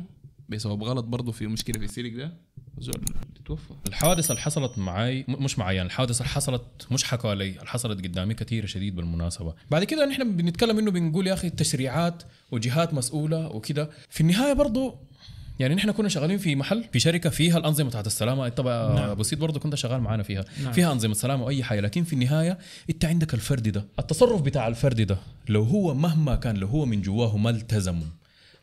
بسبب 0.48 0.82
غلط 0.82 1.04
برضه 1.04 1.32
في 1.32 1.46
مشكلة 1.46 1.78
في 1.78 1.84
السلك 1.84 2.12
ده. 2.14 2.32
زول 2.78 3.04
توفى 3.44 3.62
الحوادث 3.88 4.30
اللي 4.30 4.42
حصلت 4.42 4.78
معاي 4.78 5.24
م- 5.28 5.44
مش 5.44 5.58
معاي 5.58 5.76
يعني 5.76 5.86
الحوادث 5.86 6.20
اللي 6.20 6.28
حصلت 6.28 6.62
مش 6.90 7.04
حكوا 7.04 7.30
علي 7.30 7.48
اللي 7.50 7.66
حصلت 7.66 8.04
قدامي 8.04 8.34
كثيره 8.34 8.66
شديد 8.66 8.96
بالمناسبة. 8.96 9.54
بعد 9.70 9.84
كده 9.84 10.06
نحن 10.06 10.36
بنتكلم 10.36 10.78
إنه 10.78 10.90
بنقول 10.90 11.26
يا 11.26 11.32
أخي 11.34 11.48
التشريعات 11.48 12.22
وجهات 12.52 12.94
مسؤولة 12.94 13.48
وكده. 13.48 13.90
في 14.10 14.20
النهاية 14.20 14.52
برضو 14.52 14.94
يعني 15.60 15.74
نحن 15.74 15.90
كنا 15.90 16.08
شغالين 16.08 16.38
في 16.38 16.56
محل 16.56 16.84
في 16.92 17.00
شركة 17.00 17.30
فيها 17.30 17.58
الأنظمة 17.58 17.88
بتاعت 17.88 18.06
السلامة. 18.06 18.46
إنت 18.46 18.60
بقى 18.60 18.94
نعم. 18.94 19.10
أبو 19.10 19.22
سيد 19.22 19.38
برضه 19.38 19.60
كنت 19.60 19.74
شغال 19.74 20.00
معانا 20.00 20.22
فيها. 20.22 20.44
نعم. 20.62 20.72
فيها 20.72 20.92
أنظمة 20.92 21.14
سلامة 21.14 21.44
وأي 21.44 21.62
حاجة. 21.64 21.80
لكن 21.80 22.04
في 22.04 22.12
النهاية 22.12 22.58
أنت 22.90 23.04
عندك 23.04 23.34
الفرد 23.34 23.68
ده. 23.68 23.84
التصرف 23.98 24.42
بتاع 24.42 24.68
الفرد 24.68 25.00
ده 25.00 25.18
لو 25.48 25.62
هو 25.62 25.94
مهما 25.94 26.34
كان 26.36 26.56
لو 26.56 26.66
هو 26.66 26.86
من 26.86 27.02
جواه 27.02 27.36
ما 27.36 27.50
التزم 27.50 28.02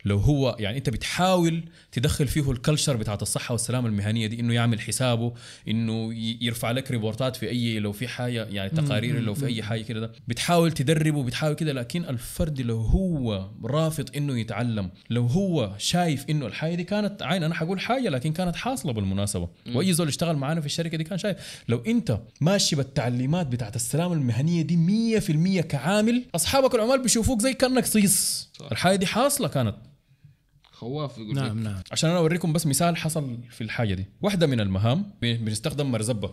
لو 0.05 0.17
هو 0.17 0.55
يعني 0.60 0.77
انت 0.77 0.89
بتحاول 0.89 1.63
تدخل 1.91 2.27
فيه 2.27 2.51
ال 2.51 2.57
culture 2.57 2.98
بتاعت 2.98 3.22
الصحة 3.22 3.51
والسلامة 3.51 3.88
المهنية 3.88 4.27
دي 4.27 4.39
إنه 4.39 4.53
يعمل 4.53 4.81
حسابه 4.81 5.33
إنه 5.67 6.13
يرفع 6.41 6.72
لك 6.72 6.91
report 6.91 7.29
ات 7.29 7.36
في 7.36 7.50
أي 7.50 7.79
لو 7.79 7.91
في 7.91 8.07
حاجة 8.07 8.45
يعني 8.45 8.69
تقارير 8.69 9.19
لو 9.19 9.33
في 9.33 9.45
أي 9.45 9.63
حاجة 9.63 9.81
كده 9.81 10.00
ده 10.00 10.12
بتحاول 10.27 10.72
تدربه 10.72 11.24
بتحاول 11.24 11.53
كده 11.55 11.74
لكن 11.74 12.05
الفرد 12.05 12.62
لو 12.62 12.81
هو 12.81 13.50
رافض 13.65 14.10
إنه 14.15 14.39
يتعلم 14.39 14.89
لو 15.10 15.25
هو 15.25 15.72
شايف 15.77 16.25
إنه 16.29 16.45
الحاجة 16.48 16.75
دي 16.75 16.83
كانت 16.83 17.22
عين 17.22 17.43
أنا 17.43 17.53
حقول 17.55 17.79
حاجة 17.79 18.10
لكن 18.10 18.33
كانت 18.33 18.55
حاصلة 18.55 18.93
بالمناسبة. 18.93 19.50
وأي 19.75 19.93
زول 19.93 20.07
اشتغل 20.07 20.36
معانا 20.36 20.60
في 20.62 20.65
الشركة 20.65 20.98
دي 20.98 21.03
كان 21.03 21.17
شايف. 21.17 21.63
لو 21.69 21.83
أنت 21.88 22.19
ماشي 22.41 22.75
بالتعليمات 22.75 23.48
بتاعت 23.48 23.75
السلامة 23.75 24.13
المهنية 24.13 24.62
دي 24.62 25.19
100% 25.19 25.62
كعامل 25.62 26.24
أصحابك 26.36 26.75
العمال 26.75 27.01
بيشوفوك 27.01 27.41
زي 27.41 27.53
كأنك 27.53 27.86
صيص. 27.86 28.50
الحاجة 28.72 28.95
دي 28.95 29.05
حاصلة 29.05 29.48
كانت. 29.48 29.75
خواف 30.84 31.18
يقول 31.18 31.36
نعم 31.36 31.60
لك 31.60 31.63
نعم. 31.66 31.82
عشان 31.92 32.10
أنا 32.10 32.20
أوريكم 32.20 32.54
بس 32.54 32.68
مثال 32.68 32.98
حصل 32.98 33.38
في 33.50 33.62
الحاجة 33.62 33.94
دي. 33.94 34.06
واحدة 34.22 34.48
من 34.48 34.60
المهام 34.60 35.06
بن- 35.22 35.38
بنستخدم 35.38 35.92
مرزبة. 35.92 36.32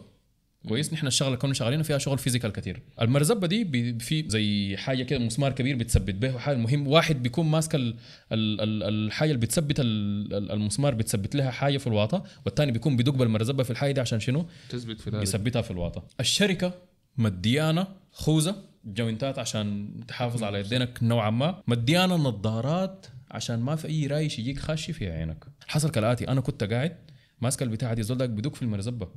كويس؟ 0.68 0.92
نحن 0.92 1.06
الشغلة 1.06 1.36
كنا 1.36 1.54
شغالين 1.54 1.82
فيها 1.82 1.98
شغل 1.98 2.18
physical 2.18 2.52
كثير 2.52 2.82
المرزبة 3.02 3.46
دي 3.46 3.64
في 3.98 4.24
زي 4.28 4.76
حاجة 4.76 5.02
كده 5.02 5.18
مسمار 5.18 5.52
كبير 5.52 5.76
بتثبت 5.76 6.14
به 6.14 6.34
وحاجة 6.34 6.56
المهم 6.56 6.86
واحد 6.88 7.22
بيكون 7.22 7.46
ماسك 7.46 7.74
ال- 7.74 7.94
ال- 8.32 8.60
ال- 8.60 8.82
الحاجة 8.82 9.28
اللي 9.30 9.40
بتثبت 9.40 9.80
ال- 9.80 10.34
ال- 10.34 10.50
المسمار 10.52 10.94
بتثبت 10.94 11.36
لها 11.36 11.50
حاجة 11.50 11.78
في 11.78 11.86
الواطة 11.86 12.24
والثاني 12.46 12.72
بيكون 12.72 12.96
بيدق 12.96 13.12
بالمرزبة 13.12 13.62
في 13.62 13.70
الحاجة 13.70 13.92
دي 13.92 14.00
عشان 14.00 14.20
شنو؟ 14.20 14.46
تثبت 14.68 15.00
في 15.00 15.16
يثبتها 15.22 15.62
في 15.62 15.70
الواطة. 15.70 16.02
الشركة 16.20 16.72
مديانا 17.18 17.88
خوذة 18.12 18.56
جوينتات 18.84 19.38
عشان 19.38 19.90
تحافظ 20.08 20.42
على 20.42 20.60
يدينك 20.60 20.98
نوعا 21.02 21.30
ما. 21.30 21.62
مديانا 21.66 22.16
نظارات 22.16 23.06
عشان 23.30 23.60
ما 23.60 23.76
في 23.76 23.88
أي 23.88 24.06
رايش 24.06 24.38
يجيك 24.38 24.58
خاشي 24.58 24.92
في 24.92 25.10
عينك. 25.10 25.44
حصل 25.66 25.90
كالآتي 25.90 26.28
أنا 26.28 26.40
كنت 26.40 26.64
قاعد 26.64 26.96
ماسك 27.40 27.62
البتاعة 27.62 27.94
دي 27.94 28.02
زول 28.02 28.28
بدق 28.28 28.54
في 28.54 28.62
المرزبة. 28.62 29.08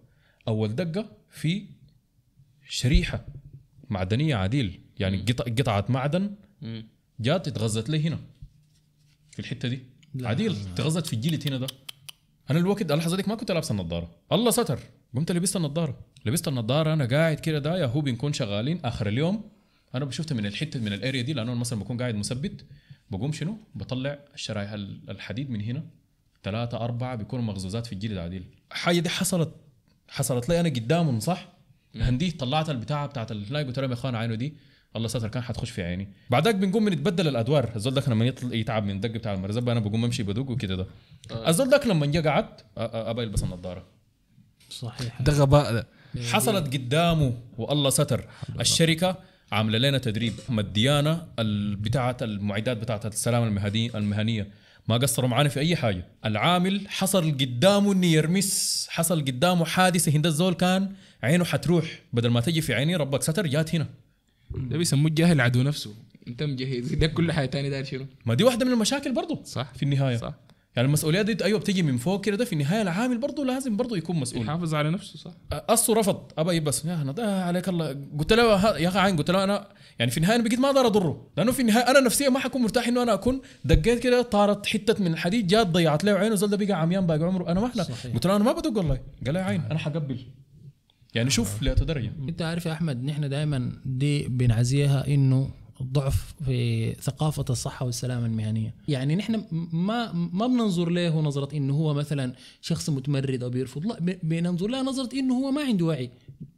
أول 0.48 0.76
دقة 0.76 1.12
في 1.30 1.66
شريحة 2.68 3.26
معدنية 3.90 4.36
عديل 4.36 4.82
يعني 5.00 5.18
قطع 5.18 5.44
قطعة 5.44 5.86
معدن. 5.90 6.36
جات 7.20 7.48
اتغزت 7.48 7.90
لي 7.90 8.08
هنا 8.08 8.20
في 9.32 9.40
الحتة 9.40 9.68
دي. 9.68 9.80
لا. 10.16 10.30
عديل 10.30 10.56
اتغزت 10.74 11.06
في 11.08 11.14
الجلد 11.14 11.48
هنا 11.48 11.58
ده. 11.58 11.68
أنا 12.50 12.60
الوقت 12.60 12.92
اللحظه 12.92 13.18
ديك 13.18 13.28
ما 13.28 13.36
كنت 13.36 13.52
لابس 13.52 13.72
النظارة. 13.72 14.16
الله 14.32 14.52
ستر 14.52 14.80
قمت 15.16 15.32
لبست 15.32 15.56
النظارة. 15.56 16.00
لبست 16.26 16.48
النظارة 16.48 16.94
أنا 16.94 17.06
قاعد 17.06 17.40
كده 17.40 17.60
ده 17.60 17.78
يا 17.78 17.86
هو 17.86 18.02
بنكون 18.02 18.34
شغالين. 18.34 18.80
آخر 18.86 19.08
اليوم 19.08 19.50
أنا 19.96 20.06
بشوفها 20.06 20.38
من 20.38 20.46
الحتة 20.46 20.80
من 20.80 20.94
الأريا 20.94 21.22
دي 21.22 21.34
لأنه 21.34 21.54
مثلا 21.54 21.80
بكون 21.80 21.98
قاعد 21.98 22.16
مثبت. 22.16 22.66
بقوم 23.18 23.32
شنو؟ 23.32 23.58
بطلع 23.76 24.20
الشرايح 24.34 24.72
ال- 24.72 25.10
الحديد 25.10 25.50
من 25.50 25.62
هنا. 25.62 25.84
ثلاثة 26.44 26.78
أربعة 26.78 27.16
بيكونوا 27.16 27.46
مغزوزات 27.46 27.86
في 27.86 27.94
الجلد 27.94 28.18
عديل 28.18 28.44
الحاجة 28.72 29.00
دي 29.00 29.10
حصلت 29.10 29.52
حصلت 30.10 30.50
لي 30.50 30.60
أنا 30.60 30.70
قدامهم 30.70 31.20
صح؟ 31.20 31.48
هندي 31.96 32.32
طلعت 32.32 32.70
البتاعة 32.70 33.08
بتاعت 33.08 33.32
اللاي 33.32 33.64
قلت 33.64 33.80
لهم 33.80 33.90
يا 33.90 33.94
إخوان 33.96 34.16
عينه 34.16 34.36
دي. 34.36 34.54
الله 34.96 35.08
ستر 35.08 35.28
كان 35.28 35.44
حتخش 35.44 35.70
في 35.70 35.84
عيني. 35.84 36.08
بعدك 36.30 36.56
بنقوم 36.56 36.86
بنتبدل 36.86 37.28
الأدوار. 37.28 37.72
الزول 37.76 37.94
داك 37.94 38.10
لما 38.10 38.26
يطل 38.26 38.54
يتعب 38.54 38.84
من 38.86 38.92
الدق 38.96 39.10
بتاع 39.10 39.34
المرزبة 39.34 39.72
أنا 39.72 39.80
بقوم 39.80 40.06
أمشي 40.06 40.24
بدق 40.24 40.50
وكده 40.50 40.76
ده. 40.76 40.88
الزول 41.48 41.70
داك 41.70 41.88
لما 41.88 42.06
جا 42.06 42.30
قعد 42.30 42.46
أ- 42.46 42.62
أ- 42.62 42.62
ابى 42.78 43.22
يلبس 43.22 43.44
النظارة. 43.44 43.84
صحيح. 44.70 45.22
ده 45.22 45.34
غباء 45.34 45.74
ده. 45.74 45.88
حصلت 46.32 46.74
قدامه 46.74 47.34
والله 47.58 47.90
ستر. 47.90 48.28
الشركة 48.60 49.18
عاملة 49.54 49.78
لنا 49.78 49.98
تدريب. 49.98 50.34
مديانا 50.50 51.28
بتاعه 51.82 52.18
المعدات 52.22 52.78
بتاعه 52.78 53.02
السلامة 53.06 53.48
المهنيه 53.48 53.90
المهنية. 53.96 54.48
ما 54.88 54.98
قصروا 54.98 55.30
معانا 55.30 55.50
في 55.50 55.60
أي 55.60 55.76
حاجة. 55.76 56.06
العامل 56.26 56.88
حصل 56.88 57.32
قدامه 57.32 57.94
انه 57.94 58.08
يرمس 58.08 58.88
حصل 58.90 59.22
قدامه 59.22 59.66
حادثة. 59.66 60.12
هند 60.12 60.26
الزول 60.26 60.54
كان 60.54 60.92
عينه 61.24 61.46
حتروح. 61.46 62.00
بدل 62.14 62.30
ما 62.30 62.42
تجي 62.42 62.62
في 62.62 62.74
عيني 62.74 62.96
ربك 62.96 63.22
ستر 63.22 63.48
جات 63.48 63.76
هنا. 63.76 63.88
ده 64.52 64.78
بيسموه 64.78 65.08
الجاهل 65.08 65.42
عدو 65.42 65.62
نفسه. 65.62 65.94
انت 66.28 66.44
مجهز. 66.44 66.94
ده 66.94 67.08
كل 67.08 67.32
حاجة 67.32 67.46
تاني 67.46 67.70
داير 67.70 67.84
شنو؟ 67.84 68.06
ما 68.26 68.34
دي 68.34 68.44
واحدة 68.44 68.66
من 68.66 68.72
المشاكل 68.72 69.14
برضو. 69.14 69.42
صح. 69.46 69.74
في 69.76 69.84
النهاية. 69.84 70.18
صح. 70.18 70.34
يعني 70.76 70.88
المسؤوليات 70.88 71.26
دي 71.26 71.46
أيوه 71.46 71.60
بتيجي 71.60 71.84
من 71.84 71.98
فوق 71.98 72.26
كده 72.26 72.36
ده 72.38 72.46
في 72.46 72.54
النهاية 72.54 72.82
العامل 72.82 73.18
برضه 73.18 73.46
لازم 73.46 73.78
برضه 73.78 73.98
يكون 73.98 74.16
مسؤول. 74.20 74.42
يحافظ 74.46 74.76
على 74.76 74.90
نفسه 74.90 75.18
صح؟ 75.20 75.32
أصله 75.52 75.96
رفض. 75.96 76.32
ابى 76.38 76.60
بس؟ 76.60 76.86
يا 76.86 77.02
أنا 77.02 77.12
ده 77.12 77.44
عليك 77.46 77.70
الله. 77.70 77.98
قلت 78.20 78.34
له 78.34 78.44
يا 78.80 78.88
أخي 78.88 79.00
عين 79.00 79.18
قلت 79.18 79.32
له 79.32 79.44
أنا 79.44 79.68
يعني 80.00 80.12
في 80.12 80.18
النهاية 80.18 80.36
أنا 80.36 80.44
بقيت 80.44 80.60
ما 80.60 80.68
أقدر 80.68 80.86
أضره. 80.88 81.28
لأنه 81.38 81.52
في 81.52 81.62
النهاية 81.62 81.90
أنا 81.92 82.00
نفسيا 82.00 82.30
ما 82.30 82.40
حكون 82.40 82.62
مرتاح 82.62 82.88
إنه 82.88 83.04
أنا 83.04 83.14
أكون 83.14 83.42
دقيت 83.66 84.00
كده 84.00 84.22
طارت 84.22 84.66
حتة 84.66 85.04
من 85.04 85.14
الحديد 85.14 85.48
جات 85.48 85.68
ضيعت 85.68 86.04
له 86.04 86.12
عينه 86.12 86.36
زول 86.36 86.50
ده 86.50 86.58
بقى 86.58 86.82
عميان 86.82 87.08
باقي 87.08 87.24
عمره. 87.24 87.52
أنا 87.52 87.60
ما 87.60 87.68
أحلى 87.68 87.84
صحيح. 87.84 88.14
قلت 88.14 88.28
له 88.28 88.36
أنا 88.36 88.44
ما 88.44 88.52
بدق 88.52 88.78
والله. 88.78 89.00
قال 89.26 89.34
لي 89.34 89.40
يا 89.40 89.46
عين 89.46 89.62
أنا 89.62 89.80
حقبل. 89.80 90.20
يعني 91.16 91.30
شوف 91.30 91.62
لأتدرج 91.62 92.10
أنت 92.30 92.42
عارف 92.42 92.66
يا 92.66 92.72
أحمد 92.72 93.04
نحن 93.04 93.30
دائما 93.30 93.72
دي 93.86 94.28
بنعزيها 94.28 95.08
إنه 95.08 95.50
الضعف 95.84 96.34
في 96.46 96.94
ثقافة 97.02 97.46
الصحة 97.50 97.86
والسلامة 97.86 98.26
المهنية. 98.26 98.74
يعني 98.88 99.16
نحن 99.16 99.44
ما 99.72 100.12
ما 100.14 100.48
بننظر 100.48 100.90
له 100.90 101.22
نظرة 101.22 101.58
إنه 101.58 101.74
هو 101.74 101.94
مثلا 101.94 102.34
شخص 102.62 102.90
متمرد 102.90 103.44
أو 103.44 103.50
بيرفض. 103.50 103.86
لا 103.86 104.18
بننظر 104.24 104.68
له 104.68 104.82
نظرة 104.82 105.10
إنه 105.20 105.34
هو 105.34 105.52
ما 105.52 105.62
عنده 105.62 105.86
وعي. 105.86 106.10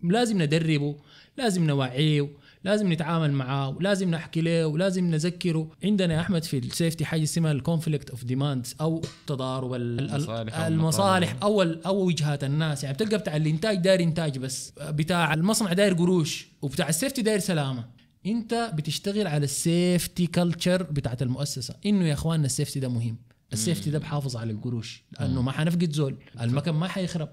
لازم 0.04 0.42
ندربه 0.42 0.96
لازم 1.38 1.68
نوعيه 1.68 2.28
لازم 2.64 2.94
نتعامل 2.94 3.32
معاه 3.32 3.70
ولازم 3.70 4.10
نحكي 4.12 4.42
له 4.42 4.68
ولازم 4.68 5.06
نذكره. 5.12 5.68
عندنا 5.84 6.14
يا 6.14 6.20
أحمد 6.20 6.44
في 6.44 6.58
ال 6.58 6.65
safety 6.65 7.06
حاجة 7.06 7.24
اسمها 7.24 7.52
ال 7.52 7.58
conflict 7.58 8.10
of 8.10 8.24
demands 8.24 8.76
أو 8.82 9.02
تضارب 9.28 9.74
ال- 9.74 10.00
ال- 10.00 10.12
المصالح 10.12 10.56
أو 10.60 10.68
المصالح. 10.68 11.36
أو 11.44 11.62
أو 11.62 12.06
وجهات 12.06 12.44
الناس. 12.44 12.84
يعني 12.84 12.96
بتلقى 12.96 13.18
بتاع 13.18 13.36
الإنتاج 13.36 13.78
داير 13.78 14.04
إنتاج 14.04 14.38
بس. 14.38 14.74
بتاع 14.82 15.34
المصنع 15.34 15.74
داير 15.74 15.94
قروش 15.94 16.48
وبتاع 16.62 16.90
ال 16.90 16.94
safety 16.94 17.22
داير 17.22 17.40
سلامة. 17.40 17.96
انت 18.26 18.72
بتشتغل 18.76 19.28
على 19.28 19.44
ال 19.44 19.56
safety 19.56 20.28
culture 20.28 20.84
بتاعت 20.84 21.22
المؤسسة. 21.22 21.76
إنه 21.86 22.08
يا 22.08 22.14
إخواننا 22.14 22.46
ال 22.46 22.51
safety 22.51 22.80
ده 22.80 22.90
مهم. 22.90 23.18
ال 23.54 23.59
safety 23.59 23.90
ده 23.90 24.00
بحافظ 24.00 24.36
على 24.36 24.52
القروش. 24.52 25.04
لأنه 25.20 25.42
ما 25.42 25.52
حنفقد 25.52 25.92
زول. 25.92 26.18
المكان 26.42 26.76
ما 26.76 26.88
حيخرب. 26.88 27.30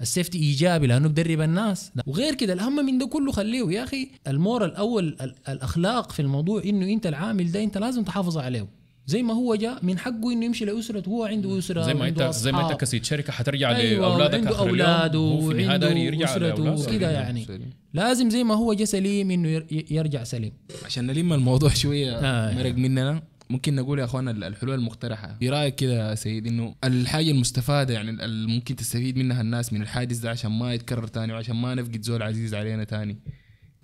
ال 0.00 0.05
safety 0.05 0.38
إيجابي 0.38 0.86
لأنه 0.86 1.08
بدرب 1.08 1.40
الناس. 1.40 1.90
لا. 1.94 2.02
وغير 2.06 2.34
كده 2.34 2.52
الاهم 2.52 2.86
من 2.86 2.98
ده 2.98 3.06
كله 3.06 3.32
خليه. 3.32 3.70
يا 3.70 3.84
أخي 3.84 4.10
ال 4.26 4.33
moral 4.33 4.70
الأول 4.70 5.16
ال- 5.20 5.34
الأخلاق 5.48 6.12
في 6.12 6.22
الموضوع 6.22 6.62
إنه 6.64 6.86
أنت 6.92 7.06
العامل 7.06 7.52
ده 7.52 7.64
أنت 7.64 7.78
لازم 7.78 8.04
تحافظ 8.04 8.38
عليه. 8.38 8.68
زي 9.06 9.22
ما 9.22 9.34
هو 9.34 9.54
جاء 9.54 9.84
من 9.84 9.98
حقه 9.98 10.32
إنه 10.32 10.44
يمشي 10.44 10.64
لأسرته 10.64 11.08
هو 11.08 11.24
عنده 11.24 11.58
أسرة 11.58 11.82
زي 11.82 11.94
ما 11.94 12.08
انت 12.08 12.22
زي 12.22 12.52
ما 12.52 12.70
أنت. 12.72 12.80
كسيد 12.80 13.04
شركة 13.04 13.32
حترجع 13.32 13.76
أيوة 13.76 14.08
لأولادك 14.08 14.34
النهايه 14.38 14.56
داير 14.56 14.60
وعنده 14.60 15.88
لاولاده 15.88 16.72
وكده 16.82 17.10
يعني. 17.10 17.44
سليم. 17.44 17.70
لازم 17.94 18.30
زي 18.30 18.44
ما 18.44 18.54
هو 18.54 18.72
جا 18.74 18.84
سليم 18.84 19.30
إنه 19.30 19.48
ير- 19.48 19.66
يرجع 19.90 20.24
سليم. 20.24 20.52
عشان 20.84 21.06
نلم 21.06 21.32
الموضوع 21.32 21.68
شوية 21.84 22.12
آه. 22.18 22.54
مرق 22.54 22.74
مننا. 22.74 23.22
ممكن 23.50 23.74
نقول 23.74 23.98
يا 23.98 24.04
أخوانا 24.04 24.30
الحلول 24.30 24.74
المقترحة. 24.74 25.36
في 25.40 25.48
رأيك 25.50 25.74
كده 25.74 26.10
يا 26.10 26.14
سيد 26.14 26.46
إنه 26.46 26.74
الحاجة 26.84 27.30
المستفادة 27.30 27.94
يعني 27.94 28.10
اللي 28.24 28.48
ممكن 28.48 28.76
تستفيد 28.76 29.16
منها 29.18 29.40
الناس 29.40 29.72
من 29.72 29.82
الحادث 29.82 30.18
ده 30.18 30.30
عشان 30.30 30.50
ما 30.50 30.74
يتكرر 30.74 31.06
تاني 31.06 31.32
وعشان 31.32 31.56
ما 31.56 31.74
نفقد 31.74 32.02
زول 32.02 32.22
عزيز 32.22 32.54
علينا 32.54 32.84
تاني؟ 32.84 33.16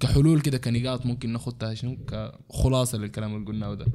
كحلول 0.00 0.40
كده 0.40 0.58
كنقاط 0.58 1.06
ممكن 1.06 1.30
ناخدها 1.32 1.74
شنو؟ 1.74 1.96
كخلاصة 2.50 2.98
للكلام 2.98 3.34
اللي 3.36 3.46
قلناه 3.46 3.74
ده. 3.74 3.86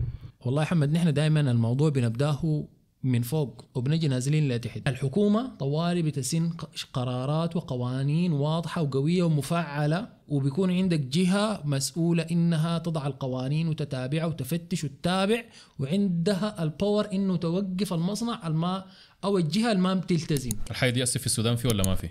والله 0.45 0.61
يا 0.61 0.65
محمد 0.67 0.91
نحن 0.91 1.13
دائما 1.13 1.39
الموضوع 1.39 1.89
بنبدأه 1.89 2.67
من 3.03 3.21
فوق 3.21 3.65
وبنجي 3.75 4.07
نازلين 4.07 4.49
لتحت. 4.49 4.87
الحكومة 4.87 5.55
طوالي 5.59 6.01
بتسن 6.01 6.49
قرارات 6.93 7.55
وقوانين 7.55 8.31
واضحة 8.31 8.81
وقوية 8.81 9.23
ومفعلة 9.23 10.07
وبيكون 10.27 10.71
عندك 10.71 10.99
جهة 10.99 11.61
مسؤولة 11.65 12.23
إنها 12.23 12.77
تضع 12.77 13.07
القوانين 13.07 13.67
وتتابعها 13.67 14.25
وتفتش 14.25 14.83
وتتابع 14.83 15.43
وعندها 15.79 16.63
الباور 16.63 17.07
إنه 17.13 17.35
توقف 17.35 17.93
المصنع 17.93 18.47
الما 18.47 18.85
أو 19.23 19.37
الجهة 19.37 19.71
اللي 19.71 19.81
ما 19.81 19.93
بتلتزم. 19.93 20.51
الحاجة 20.71 20.89
دي 20.89 21.05
في 21.05 21.25
السودان 21.25 21.55
في 21.55 21.67
ولا 21.67 21.83
ما 21.83 21.95
في؟ 21.95 22.09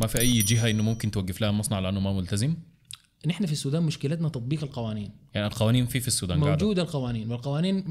ما 0.00 0.06
في 0.06 0.18
أي 0.18 0.42
جهة 0.42 0.70
إنه 0.70 0.82
ممكن 0.82 1.10
توقف 1.10 1.40
لها 1.40 1.50
المصنع 1.50 1.78
لأنه 1.78 2.00
ما 2.00 2.12
ملتزم؟ 2.12 2.56
نحن 3.26 3.46
في 3.46 3.52
السودان 3.52 3.82
مشكلتنا 3.82 4.28
تطبيق 4.28 4.62
القوانين. 4.64 5.10
يعني 5.34 5.46
القوانين 5.46 5.86
في 5.86 6.00
في 6.00 6.08
السودان 6.08 6.38
موجودة 6.38 6.82
القوانين 6.82 7.30
والقوانين 7.30 7.84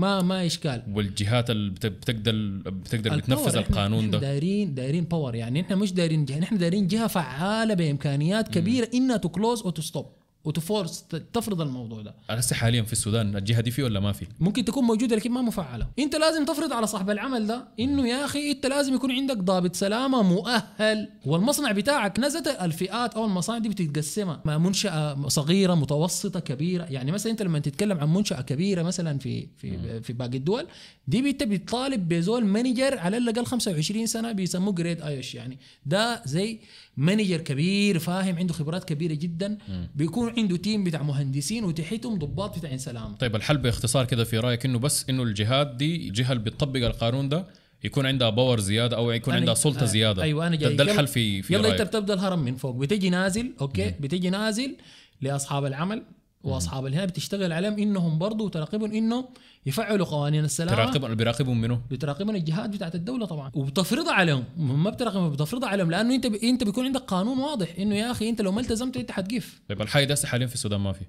ما 0.00 0.22
ما 0.22 0.46
إشكال. 0.46 0.82
والجهات 0.94 1.50
اللي 1.50 1.70
بت- 1.70 1.86
بتقدر 1.86 2.32
بتقدر 2.70 3.16
بتنفذ 3.16 3.56
القانون 3.56 3.98
إحنا 4.04 4.10
ده. 4.12 4.18
دايرين 4.18 4.74
دايرين 4.74 5.04
power 5.04 5.34
يعني 5.34 5.60
إحنا 5.60 5.76
مش 5.76 5.92
دايرين 5.92 6.24
جهة 6.24 6.42
إحنا 6.42 6.58
دايرين 6.58 6.86
جهة 6.86 7.06
فعالة 7.06 7.74
بإمكانيات 7.74 8.48
كبيرة 8.48 8.88
إنها 8.94 9.16
ت 9.16 9.24
close 9.24 9.62
أو 9.62 9.70
ت 9.70 9.77
stop 9.77 10.06
وت 10.44 10.61
force 10.61 11.04
تفرض 11.32 11.60
الموضوع 11.60 12.02
ده. 12.02 12.14
هسه 12.30 12.56
حاليا 12.56 12.82
في 12.82 12.92
السودان 12.92 13.36
الجهة 13.36 13.60
دي 13.60 13.70
في 13.70 13.82
ولا 13.82 14.00
ما 14.00 14.12
في؟ 14.12 14.26
ممكن 14.40 14.64
تكون 14.64 14.84
موجودة 14.84 15.16
لكن 15.16 15.30
ما 15.30 15.42
مفعلة. 15.42 15.86
أنت 15.98 16.16
لازم 16.16 16.44
تفرض 16.44 16.72
على 16.72 16.86
صاحب 16.86 17.10
العمل 17.10 17.46
ده 17.46 17.68
إنه 17.80 18.08
يا 18.08 18.24
أخي 18.24 18.50
أنت 18.50 18.66
لازم 18.66 18.94
يكون 18.94 19.10
عندك 19.12 19.36
ضابط 19.36 19.76
سلامة 19.76 20.22
مؤهل. 20.22 21.08
والمصنع 21.26 21.72
بتاعك 21.72 22.20
نزلت 22.20 22.46
الفئات 22.46 23.14
أو 23.14 23.24
المصانع 23.24 23.58
دي 23.58 23.68
بتتقسمها. 23.68 24.42
مع 24.44 24.58
منشأة 24.58 25.28
صغيرة 25.28 25.74
متوسطة 25.74 26.40
كبيرة. 26.40 26.84
يعني 26.84 27.12
مثلا 27.12 27.32
أنت 27.32 27.42
لما 27.42 27.58
تتكلم 27.58 27.98
عن 27.98 28.14
منشأة 28.14 28.40
كبيرة 28.40 28.82
مثلا 28.82 29.18
في 29.18 29.48
في 29.56 30.00
في 30.00 30.12
باقي 30.12 30.36
الدول 30.36 30.66
دي 31.08 31.18
انت 31.30 31.42
بتطالب 31.42 32.08
بزول 32.08 32.44
manager 32.44 32.98
على 32.98 33.16
الأقل 33.16 33.46
25 33.46 34.06
سنة 34.06 34.32
بيسموه 34.32 34.74
grade 34.74 35.02
H 35.02 35.34
يعني. 35.34 35.58
ده 35.86 36.22
زي 36.26 36.60
manager 36.98 37.40
كبير 37.40 37.98
فاهم 37.98 38.36
عنده 38.38 38.54
خبرات 38.54 38.84
كبيرة 38.84 39.14
جدا. 39.14 39.58
بيكون 39.94 40.32
عنده 40.38 40.56
team 40.56 40.84
بتاع 40.84 41.02
مهندسين 41.02 41.64
وتحتهم 41.64 42.18
ضباط 42.18 42.58
بتاعين 42.58 42.78
سلامه 42.78 43.16
طيب 43.16 43.36
الحل 43.36 43.58
باختصار 43.58 44.04
كده 44.04 44.24
في 44.24 44.38
رأيك 44.38 44.64
إنه 44.64 44.78
بس 44.78 45.06
إنه 45.10 45.22
الجهات 45.22 45.74
دي 45.76 46.08
الجهه 46.08 46.32
اللي 46.32 46.44
بتطبق 46.44 46.86
القانون 46.86 47.28
ده 47.28 47.46
يكون 47.84 48.06
عندها 48.06 48.30
power 48.30 48.60
زيادة 48.60 48.96
أو 48.96 49.10
يكون 49.10 49.34
عندها 49.34 49.54
سلطة 49.54 49.82
آه، 49.82 49.86
زيادة؟ 49.86 50.22
أيوه 50.22 50.46
أنا 50.46 50.56
جاي 50.56 50.76
ده, 50.76 50.84
الحل 50.84 51.06
في 51.06 51.42
في 51.42 51.54
يلا 51.54 51.72
أنت 51.72 51.82
بتبدأ 51.82 52.14
الهرم 52.14 52.38
من 52.38 52.56
فوق. 52.56 52.76
بتجي 52.76 53.10
نازل 53.10 53.52
أوكي؟ 53.60 53.94
بتجي 54.00 54.30
نازل 54.30 54.76
لأصحاب 55.20 55.64
العمل. 55.64 56.02
واصحاب 56.42 56.86
الهنا 56.86 57.04
بتشتغل 57.04 57.52
عليهم 57.52 57.78
إنهم 57.78 58.18
برضو 58.18 58.48
تراقبهم 58.48 58.92
إنه 58.92 59.28
يفعلوا 59.66 60.06
قوانين 60.06 60.44
السلامه 60.44 60.92
تراقب 60.92 61.16
بيراقبهم 61.16 61.60
منه 61.60 61.80
بتراقبهم 61.90 62.36
الجهات 62.36 62.70
بتاعت 62.70 62.94
الدولة 62.94 63.26
طبعا. 63.26 63.50
وبتفرضها 63.54 64.12
عليهم. 64.12 64.44
ما 64.56 64.90
بتراقبهم 64.90 65.30
بتفرضها 65.30 65.68
عليهم. 65.68 65.90
لأنه 65.90 66.14
أنت 66.14 66.26
ب... 66.26 66.34
أنت 66.34 66.64
بيكون 66.64 66.84
عندك 66.84 67.00
قانون 67.00 67.38
واضح 67.38 67.68
إنه 67.78 67.94
يا 67.94 68.10
أخي 68.10 68.28
أنت 68.28 68.40
لو 68.40 68.52
ما 68.52 68.60
التزمت 68.60 68.96
أنت 68.96 69.10
حتقف. 69.10 69.60
طيب 69.68 69.82
الحاجة 69.82 70.04
دي 70.04 70.26
حاليا 70.26 70.46
في 70.46 70.54
السودان 70.54 70.80
ما 70.80 70.92
في. 70.92 71.04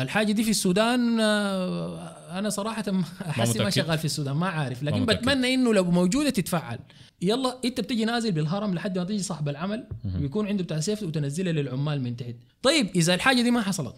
الحاجة 0.00 0.32
دي 0.32 0.44
في 0.44 0.50
السودان 0.50 1.20
آه، 1.20 2.38
أنا 2.38 2.48
صراحة 2.48 2.84
أحس 3.30 3.48
ما 3.48 3.54
متأكد؟ 3.54 3.68
شغال 3.68 3.98
في 3.98 4.04
السودان 4.04 4.36
ما 4.36 4.48
عارف. 4.48 4.82
لكن 4.82 5.00
متأكد. 5.00 5.20
بتمنى 5.20 5.54
إنه 5.54 5.74
لو 5.74 5.84
موجودة 5.84 6.30
تتفعل. 6.30 6.78
يلا 7.22 7.58
أنت 7.64 7.80
بتجي 7.80 8.04
نازل 8.04 8.32
بالهرم 8.32 8.74
لحد 8.74 8.98
ما 8.98 9.04
تيجي 9.04 9.22
صاحب 9.22 9.48
العمل 9.48 9.86
ويكون 10.20 10.46
عنده 10.46 10.64
بتاع 10.64 10.80
safety 10.80 11.02
وتنزلها 11.02 11.52
للعمال 11.52 12.02
من 12.02 12.16
تحت. 12.16 12.34
طيب 12.62 12.86
إذا 12.96 13.14
الحاجة 13.14 13.42
دي 13.42 13.50
ما 13.50 13.62
حصلت 13.62 13.94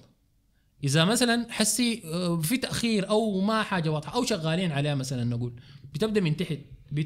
إذا 0.85 1.05
مثلا 1.05 1.47
حسي 1.51 2.03
آه، 2.05 2.41
في 2.41 2.57
تأخير 2.57 3.09
أو 3.09 3.41
ما 3.41 3.63
حاجة 3.63 3.91
واضحة 3.91 4.15
أو 4.15 4.25
شغالين 4.25 4.73
عليها 4.73 4.95
مثلا 4.95 5.25
نقول 5.25 5.53
بتبدأ 5.95 6.21
من 6.21 6.37
تحت 6.37 6.59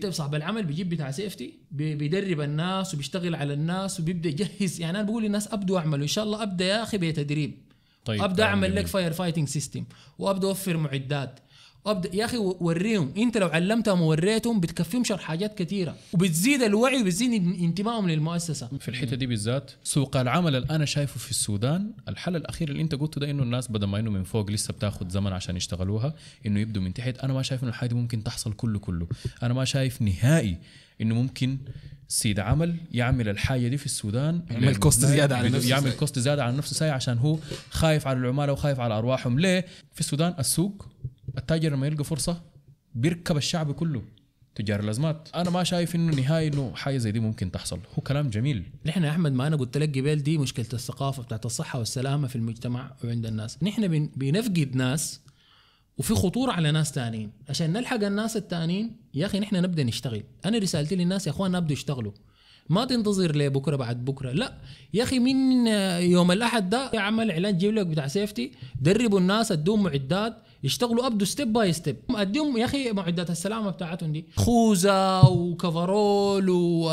صاحب 0.08 0.34
العمل 0.34 0.64
بيجيب 0.64 0.88
بتاع 0.88 1.10
safety 1.10 1.54
بي- 1.70 1.94
بيدرب 1.94 2.40
الناس 2.40 2.94
وبيشتغل 2.94 3.34
على 3.34 3.52
الناس 3.52 4.00
وبيبدأ 4.00 4.28
يجهز. 4.28 4.78
يعني 4.80 4.98
أنا 5.00 5.06
بقول 5.08 5.22
للناس 5.22 5.52
أبدوا 5.52 5.78
أعملوا 5.78 6.02
إن 6.02 6.08
شاء 6.08 6.24
الله 6.24 6.42
أبدأ 6.42 6.64
يا 6.64 6.82
أخي 6.82 6.98
بتدريب. 6.98 7.58
طيب 8.04 8.22
أبدأ 8.22 8.44
أعمل. 8.44 8.76
لك 8.76 8.86
fire 8.86 9.12
fighting 9.12 9.48
system 9.48 9.84
وأبدأ 10.18 10.48
أوفر 10.48 10.76
معدات. 10.76 11.40
وابدا 11.84 12.16
يا 12.16 12.24
أخي 12.24 12.36
وريهم. 12.36 13.12
أنت 13.16 13.36
لو 13.36 13.48
علمتهم 13.48 14.00
ووريتهم 14.00 14.60
بتكفيهم 14.60 15.04
شرح 15.04 15.20
حاجات 15.20 15.58
كثيره 15.58 15.96
وبتزيد 16.12 16.62
الوعي 16.62 17.02
وبتزيد 17.02 17.32
انتمائهم 17.62 18.08
للمؤسسة. 18.08 18.68
في 18.80 18.88
الحتة 18.88 19.16
دي 19.16 19.26
بالذات 19.26 19.70
سوق 19.84 20.16
العمل 20.16 20.56
اللي 20.56 20.70
أنا 20.70 20.84
شايفه 20.84 21.18
في 21.18 21.30
السودان 21.30 21.92
الحل 22.08 22.36
الأخير 22.36 22.68
اللي 22.68 22.82
أنت 22.82 22.94
قلته 22.94 23.20
ده 23.20 23.30
إنه 23.30 23.42
الناس 23.42 23.70
بدل 23.70 23.86
ما 23.86 23.98
إنه 23.98 24.10
من 24.10 24.24
فوق 24.24 24.50
لسه 24.50 24.72
بتاخذ 24.72 25.08
زمن 25.08 25.32
عشان 25.32 25.56
يشتغلوها 25.56 26.14
إنه 26.46 26.60
يبدوا 26.60 26.82
من 26.82 26.94
تحت 26.94 27.18
أنا 27.18 27.32
ما 27.32 27.42
شايف 27.42 27.62
إنه 27.62 27.70
الحاجة 27.70 27.88
دي 27.88 27.94
ممكن 27.94 28.24
تحصل 28.24 28.52
كله 28.52 28.78
كله. 28.78 29.06
أنا 29.42 29.54
ما 29.54 29.64
شايف 29.64 30.02
نهائي 30.02 30.58
إنه 31.00 31.14
ممكن 31.14 31.58
سيد 32.08 32.40
عمل 32.40 32.76
يعمل 32.92 33.28
الحاجة 33.28 33.68
دي 33.68 33.76
في 33.76 33.86
السودان. 33.86 34.42
يعمل 34.50 34.76
cost 34.76 35.04
زيادة 35.04 35.36
على 35.36 35.48
نفسه. 35.48 35.70
يعمل. 35.70 35.92
cost 35.92 36.18
زيادة 36.18 36.44
على 36.44 36.56
نفسه 36.56 36.74
ساي 36.74 36.90
عشان 36.90 37.18
هو 37.18 37.38
خايف 37.70 38.06
على 38.06 38.18
العمال 38.18 38.52
وخايف 38.52 38.80
على 38.80 38.98
أرواحهم. 38.98 39.40
ليه؟ 39.40 39.66
في 39.92 40.00
السودان 40.00 40.34
السوق 40.38 40.88
التاجر 41.38 41.72
لما 41.72 41.86
يلقى 41.86 42.04
فرصة 42.04 42.42
بيركب 42.94 43.36
الشعب 43.36 43.72
كله 43.72 44.02
تجار 44.54 44.80
الأزمات. 44.80 45.28
أنا 45.34 45.50
ما 45.50 45.64
شايف 45.64 45.94
إنه 45.94 46.14
نهائي 46.16 46.48
إنه 46.48 46.72
حاجة 46.74 46.96
زي 46.98 47.12
دي 47.12 47.20
ممكن 47.20 47.50
تحصل. 47.50 47.80
هو 47.98 48.02
كلام 48.02 48.30
جميل. 48.30 48.64
نحن 48.86 49.04
يا 49.04 49.10
أحمد 49.10 49.32
ما 49.32 49.46
أنا 49.46 49.56
قلت 49.56 49.78
لك 49.78 49.98
قبل 49.98 50.16
دي 50.22 50.38
مشكلة 50.38 50.66
الثقافة 50.72 51.22
بتاعت 51.22 51.46
الصحة 51.46 51.78
والسلامة 51.78 52.28
في 52.28 52.36
المجتمع 52.36 52.96
وعند 53.04 53.26
الناس. 53.26 53.62
نحن 53.62 53.88
بن- 53.88 54.10
بنفقد 54.16 54.76
ناس 54.76 55.20
وفي 55.98 56.14
خطورة 56.14 56.52
على 56.52 56.70
ناس 56.70 56.92
تانيين. 56.92 57.30
عشان 57.48 57.72
نلحق 57.72 58.04
الناس 58.04 58.36
التانيين 58.36 58.96
يا 59.14 59.26
أخي 59.26 59.40
نحن 59.40 59.56
نبدأ 59.56 59.82
نشتغل. 59.82 60.22
أنا 60.44 60.58
رسالتي 60.58 60.96
للناس 60.96 61.26
يا 61.26 61.32
أخوان 61.32 61.54
ابدوا 61.54 61.72
يشتغلوا. 61.72 62.12
ما 62.68 62.84
تنتظر 62.84 63.36
لبكره 63.36 63.76
بعد 63.76 64.04
بكرة. 64.04 64.32
لا 64.32 64.58
يا 64.94 65.02
أخي 65.02 65.18
من 65.18 65.66
يوم 66.10 66.32
الأحد 66.32 66.70
ده 66.70 66.90
اعمل 66.98 67.30
إعلان 67.30 67.58
جيب 67.58 67.74
لك 67.74 67.86
بتاع 67.86 68.06
سيفتي 68.06 68.52
دربوا 68.80 69.20
الناس 69.20 69.52
ادوهم 69.52 69.82
معدات. 69.82 70.36
يشتغلوا 70.64 71.06
ابدوا 71.06 71.26
step 71.26 71.52
by 71.52 71.72
step 71.72 71.96
أديهم 72.10 72.56
يا 72.56 72.64
أخي 72.64 72.92
معدات 72.92 73.30
السلامة 73.30 73.70
بتاعتهم 73.70 74.12
دي. 74.12 74.26
خوذة 74.36 75.28
و 75.28 75.42
coverall 75.42 76.50
و... 76.50 76.90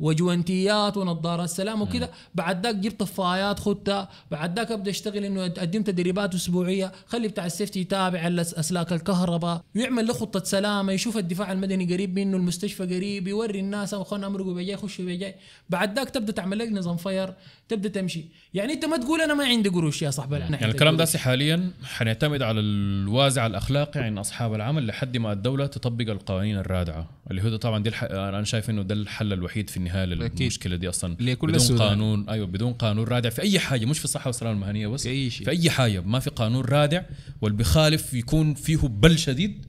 وجوانتيات 0.00 0.96
ونظارات 0.96 1.48
سلامة 1.48 1.82
وكذا 1.82 2.08
بعد 2.34 2.66
ذاك 2.66 2.74
جبت 2.74 3.00
طفايات 3.00 3.58
خدتها 3.60 4.08
بعد 4.30 4.58
ذاك 4.58 4.72
أبدأ 4.72 4.90
أشتغل 4.90 5.24
إنه 5.24 5.46
اقدم 5.46 5.82
تدريبات 5.82 6.34
أسبوعية. 6.34 6.92
خلي 7.06 7.28
بتاع 7.28 7.46
ال 7.46 7.51
safety 7.51 7.80
يتابع 7.80 8.28
أسلاك 8.38 8.92
الكهرباء. 8.92 9.62
ويعمل 9.76 10.06
له 10.06 10.12
خطة 10.12 10.44
سلامة 10.44 10.92
يشوف 10.92 11.16
الدفاع 11.16 11.52
المدني 11.52 11.94
قريب 11.94 12.18
منه 12.18 12.36
المستشفى 12.36 12.82
قريب 12.82 13.28
يوري 13.28 13.60
الناس 13.60 13.94
إخوانا 13.94 14.26
امرقوا 14.26 14.54
بجاي 14.54 14.76
خشوا 14.76 15.04
بجاي 15.04 15.34
بعد 15.70 15.96
ذاك 15.96 16.10
تبدأ 16.10 16.32
تعمل 16.32 16.58
لك 16.58 16.72
نظام 16.72 16.96
fire 16.96 17.34
تبدأ 17.68 17.88
تمشي. 17.88 18.24
يعني 18.54 18.72
أنت 18.72 18.84
ما 18.84 18.96
تقول 18.96 19.20
أنا 19.20 19.34
ما 19.34 19.44
عندي 19.44 19.68
قروش 19.68 20.02
يا 20.02 20.10
صاحبي. 20.10 20.36
يعني 20.36 20.64
الكلام 20.64 20.96
ده. 20.96 21.06
حاليا 21.06 21.70
حنعتمد 21.84 22.42
على 22.42 22.63
الوازع 22.68 23.46
الأخلاقي 23.46 24.00
عن 24.00 24.18
أصحاب 24.18 24.54
العمل 24.54 24.86
لحد 24.86 25.16
ما 25.16 25.32
الدولة 25.32 25.66
تطبق 25.66 26.10
القوانين 26.10 26.56
الرادعة. 26.56 27.10
اللي 27.30 27.42
هو 27.42 27.56
طبعا 27.56 27.82
دي 27.82 27.88
الح... 27.88 28.04
أنا 28.04 28.44
شايف 28.44 28.70
إنه 28.70 28.82
ده 28.82 28.94
الحل 28.94 29.32
الوحيد 29.32 29.70
في 29.70 29.76
النهاية 29.76 30.04
للمشكلة 30.04 30.76
دي 30.76 30.88
أصلا. 30.88 31.16
لكل 31.20 31.46
بدون 31.46 31.56
السودان. 31.56 31.88
قانون 31.88 32.28
أيوه 32.28 32.46
بدون 32.46 32.72
قانون 32.72 33.04
رادع 33.06 33.30
في 33.30 33.42
أي 33.42 33.58
حاجة 33.58 33.86
مش 33.86 33.98
في 33.98 34.04
الصحة 34.04 34.26
والسلامة 34.28 34.54
المهنية 34.56 34.86
بس 34.86 35.02
في 35.02 35.08
أي 35.08 35.30
شيء. 35.30 35.44
في 35.44 35.50
أي 35.50 35.70
حاجة. 35.70 36.00
ما 36.00 36.18
في 36.18 36.30
قانون 36.30 36.64
رادع 36.64 37.02
واللي 37.40 37.58
بيخالف 37.58 38.14
يكون 38.14 38.54
فيه 38.54 38.76
بل 38.76 39.18
شديد. 39.18 39.66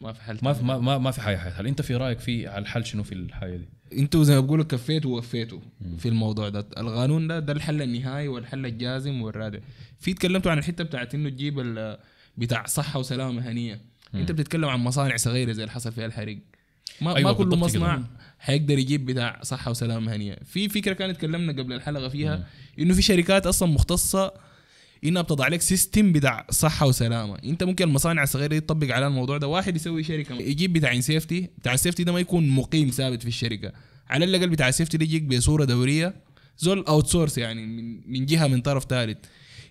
ما 0.00 0.12
في 0.12 0.20
حل 0.22 0.38
ما 0.42 0.52
في 0.52 0.64
ما, 0.64 0.78
ما, 0.78 0.98
ما 0.98 1.10
في 1.10 1.20
حاجة 1.20 1.36
حل 1.36 1.66
أنت 1.66 1.82
في 1.82 1.96
رأيك 1.96 2.18
في 2.18 2.46
على 2.48 2.62
الحل 2.62 2.86
شنو 2.86 3.02
في 3.02 3.12
الحاجة 3.14 3.56
دي؟ 3.56 3.68
أنتوا 3.98 4.24
زي 4.24 4.34
ما 4.34 4.40
بقولوا 4.40 4.64
كفيتوا 4.64 5.10
ووفيتوا 5.14 5.58
في 5.98 6.08
الموضوع 6.08 6.48
ده. 6.48 6.66
القانون 6.78 7.28
ده 7.28 7.38
ده 7.38 7.52
الحل 7.52 7.82
النهائي 7.82 8.28
والحل 8.28 8.66
الجازم 8.66 9.22
والرادع. 9.22 9.58
في 10.00 10.14
تكلمتوا 10.14 10.50
عن 10.50 10.58
الحتة 10.58 10.84
بتاعت 10.84 11.14
إنه 11.14 11.28
تجيب 11.28 11.60
ال- 11.60 11.98
بتاع 12.36 12.66
صحة 12.66 13.00
وسلامة 13.00 13.32
مهنيه 13.32 13.80
أنت 14.14 14.32
بتتكلم 14.32 14.64
عن 14.64 14.78
مصانع 14.78 15.16
صغيرة 15.16 15.52
زي 15.52 15.62
اللي 15.62 15.72
حصل 15.72 15.92
فيها 15.92 16.06
الحريق. 16.06 16.38
ما, 17.00 17.16
أيوة 17.16 17.32
ما 17.32 17.38
كل 17.38 17.58
مصنع 17.58 17.96
كده. 17.96 18.06
حيقدر 18.38 18.78
يجيب 18.78 19.06
بتاع 19.06 19.40
صحة 19.42 19.70
وسلامة 19.70 20.00
مهنيه 20.00 20.38
في 20.44 20.68
فكرة 20.68 20.92
كانت 20.92 21.16
تكلمنا 21.16 21.62
قبل 21.62 21.72
الحلقة 21.72 22.08
فيها 22.08 22.46
إنه 22.78 22.94
في 22.94 23.02
شركات 23.02 23.46
أصلا 23.46 23.68
مختصة 23.68 24.32
إنها 25.04 25.22
بتضع 25.22 25.48
لك 25.48 25.60
system 25.60 26.12
بتاع 26.12 26.46
صحة 26.50 26.86
وسلامة. 26.86 27.38
أنت 27.44 27.64
ممكن 27.64 27.84
المصانع 27.84 28.22
الصغيره 28.22 28.46
دي 28.46 28.60
تطبق 28.60 28.94
على 28.94 29.06
الموضوع 29.06 29.38
ده 29.38 29.46
واحد 29.48 29.76
يسوي 29.76 30.02
شركة 30.02 30.34
يجيب 30.34 30.72
بتاع 30.72 31.00
safety 31.00 31.50
بتاع 31.58 31.74
ال 31.74 31.78
safety 31.78 32.04
ده 32.04 32.12
ما 32.12 32.20
يكون 32.20 32.48
مقيم 32.48 32.88
ثابت 32.88 33.22
في 33.22 33.28
الشركة. 33.28 33.72
على 34.08 34.24
الأقل 34.24 34.48
بتاع 34.48 34.68
ال 34.68 34.72
safety 34.72 34.96
ده 34.96 35.04
يجيك 35.04 35.22
بصورة 35.22 35.64
دورية 35.64 36.14
زول 36.58 36.84
outsource 36.88 37.38
يعني 37.38 37.66
من, 37.66 38.12
من 38.12 38.26
جهة 38.26 38.46
من 38.46 38.60
طرف 38.60 38.84
ثالث. 38.84 39.18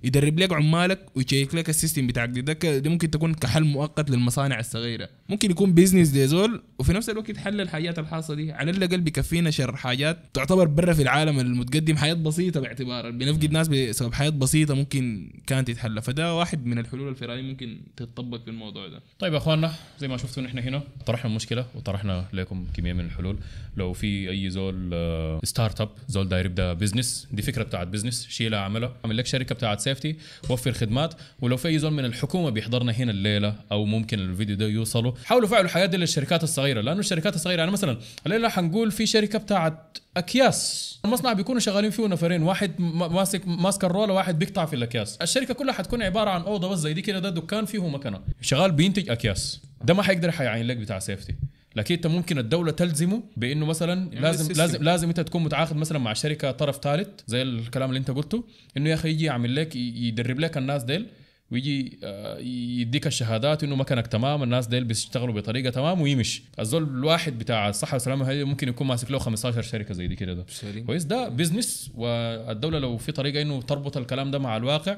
يدرب 0.04 0.40
لك 0.40 0.54
عمالك 0.54 1.00
وي 1.16 1.27
check 1.27 1.56
لك 1.56 1.70
ال 1.70 1.75
system 1.75 2.08
بتاعك. 2.08 2.30
دي, 2.30 2.42
دي 2.80 2.90
ممكن 2.90 3.12
تكون 3.12 3.34
كحل 3.34 3.64
مؤقت 3.64 4.10
للمصانع 4.10 4.60
الصغيرة. 4.60 5.10
ممكن 5.30 5.52
يكون 5.52 5.74
business 5.74 6.10
دي 6.10 6.28
زول 6.28 6.64
وفي 6.80 6.94
نفس 6.94 7.10
الوقت 7.10 7.38
حل 7.38 7.62
الحاجات 7.62 8.00
الحاصله 8.00 8.36
دي. 8.36 8.52
على 8.52 8.72
الأقل 8.72 9.02
بكفينا 9.02 9.52
شر 9.52 9.76
حاجات 9.76 10.18
تعتبر 10.34 10.68
برا 10.68 10.94
في 10.94 11.02
العالم 11.02 11.40
المتقدم 11.40 11.98
حاجات 11.98 12.14
بسيطة 12.14 12.60
باعتبار 12.60 13.12
بنفقد 13.12 13.52
ناس 13.52 13.68
بسبب 13.68 14.14
حاجات 14.14 14.30
بسيطة 14.30 14.74
ممكن 14.74 15.32
كانت 15.48 15.72
تتحل. 15.72 16.02
فده 16.02 16.36
واحد 16.36 16.66
من 16.66 16.80
الحلول 16.80 17.10
الفراري 17.10 17.42
ممكن 17.42 17.82
تتطبق 17.98 18.44
في 18.44 18.48
الموضوع 18.48 18.88
ده. 18.88 19.02
طيب 19.20 19.34
يا 19.34 19.38
إخواننا 19.38 19.74
زي 20.00 20.08
ما 20.08 20.18
شفتوا 20.18 20.44
نحن 20.44 20.60
هنا 20.60 20.84
طرحنا 21.06 21.30
المشكلة 21.30 21.66
وطرحنا 21.76 22.26
لكم 22.34 22.66
كمية 22.74 22.94
من 22.94 23.06
الحلول. 23.06 23.38
لو 23.78 23.94
في 23.94 24.30
أي 24.30 24.50
زول 24.50 24.90
آه، 24.94 25.40
startup 25.44 25.90
زول 26.08 26.30
داير 26.30 26.46
يبدا 26.46 26.74
business 26.74 27.28
دي 27.32 27.42
فكرة 27.42 27.64
بتاعت 27.64 27.88
business 27.88 28.28
شيلها 28.28 28.60
اعملها. 28.60 28.94
اعمل 29.06 29.18
لك 29.18 29.26
شركة 29.26 29.56
بتاعت 29.56 29.80
safety 29.94 30.16
وفر 30.50 30.72
خدمات 30.72 31.14
ولو 31.42 31.58
في 31.58 31.80
زول 31.80 31.94
من 31.94 32.06
الحكومة 32.06 32.50
بيحضرنا 32.50 32.92
هنا 32.92 33.12
الليلة 33.12 33.56
أو 33.72 33.86
ممكن 33.86 34.20
الفيديو 34.20 34.56
ده 34.56 34.66
يوصله 34.66 35.14
حاولوا 35.26 35.48
فعلوا 35.48 35.66
الحاجات 35.66 35.86
دي 35.86 35.98
للشركات 35.98 36.44
الصغيرة 36.44 36.82
لأنه 36.82 37.00
الشركات 37.00 37.36
الصغيرة 37.36 37.60
يعني 37.60 37.72
مثلا 37.72 37.98
الليلة 38.26 38.50
حنقول 38.50 38.92
في 38.92 39.06
شركة 39.06 39.40
بتاعت 39.40 39.98
أكياس. 40.18 41.00
المصنع 41.06 41.34
بيكونوا 41.34 41.60
شغالين 41.60 41.92
فيه 41.92 42.08
نفرين 42.08 42.44
واحد 42.44 42.72
ماسك 42.80 43.48
ماسك 43.48 43.84
ال 43.84 43.89
roll 43.89 44.09
ه 44.09 44.14
واحد 44.14 44.40
بيقطع 44.40 44.66
في 44.66 44.76
الأكياس. 44.76 45.18
الشركة 45.22 45.54
كلها 45.54 45.74
حتكون 45.74 46.02
عبارة 46.04 46.30
عن 46.30 46.42
أوضة 46.42 46.70
بس 46.70 46.80
زي 46.80 46.94
دي 46.94 47.02
كده 47.02 47.20
ده 47.20 47.30
دكان 47.30 47.66
فيه 47.66 47.88
مكنه 47.88 48.22
شغال 48.42 48.72
بينتج 48.72 49.10
أكياس. 49.10 49.62
ده 49.84 49.94
ما 49.94 50.04
حيقدر 50.04 50.32
حيعين 50.32 50.68
لك 50.68 50.78
بتاع 50.78 51.00
safety 51.00 51.36
لكن 51.76 51.96
انت 51.96 52.08
ممكن 52.08 52.38
الدولة 52.38 52.72
تلزمه 52.72 53.24
بانه 53.38 53.66
مثلا 53.66 54.10
لازم 54.10 54.42
ال 54.42 54.44
system. 54.44 54.62
لازم 54.62 54.84
لازم 54.84 55.08
انت 55.08 55.20
تكون 55.20 55.44
متعاقد 55.44 55.76
مثلا 55.76 56.00
مع 56.00 56.14
شركة 56.14 56.52
طرف 56.52 56.78
ثالث 56.84 57.08
زي 57.28 57.42
الكلام 57.42 57.90
اللي 57.90 58.00
انت 58.00 58.12
قلته 58.12 58.44
انه 58.78 58.90
يا 58.90 58.96
أخي 58.96 59.10
يجي 59.10 59.26
يعمل 59.26 59.56
لك 59.56 59.76
يدرب 59.76 60.40
لك 60.40 60.58
الناس 60.58 60.84
ديل 60.84 61.06
ويجي 61.52 62.00
آه، 62.04 62.38
يديك 62.80 63.08
الشهادات 63.08 63.64
انه 63.64 63.76
مكانك 63.76 64.08
تمام 64.08 64.44
الناس 64.44 64.68
ديل 64.68 64.84
بيشتغلوا 64.84 65.34
بطريقة 65.36 65.70
تمام 65.70 66.02
ويمشي 66.02 66.44
الزول 66.60 66.84
الواحد 66.84 67.40
بتاع 67.40 67.70
الصحة 67.70 67.94
والسلامة 67.94 68.30
هي 68.30 68.44
ممكن 68.44 68.68
يكون 68.70 68.88
ماسك 68.88 69.12
له 69.12 69.20
15 69.20 69.62
شركة 69.62 69.94
زي 69.94 70.08
دي 70.08 70.16
كده 70.16 70.34
ده. 70.34 70.46
كويس 70.86 71.04
ده 71.04 71.30
business 71.30 71.92
والدولة 71.96 72.80
لو 72.80 72.98
في 72.98 73.12
طريقة 73.12 73.42
إنه 73.42 73.62
تربط 73.62 73.98
الكلام 73.98 74.32
ده 74.32 74.40
مع 74.40 74.58
الواقع 74.58 74.98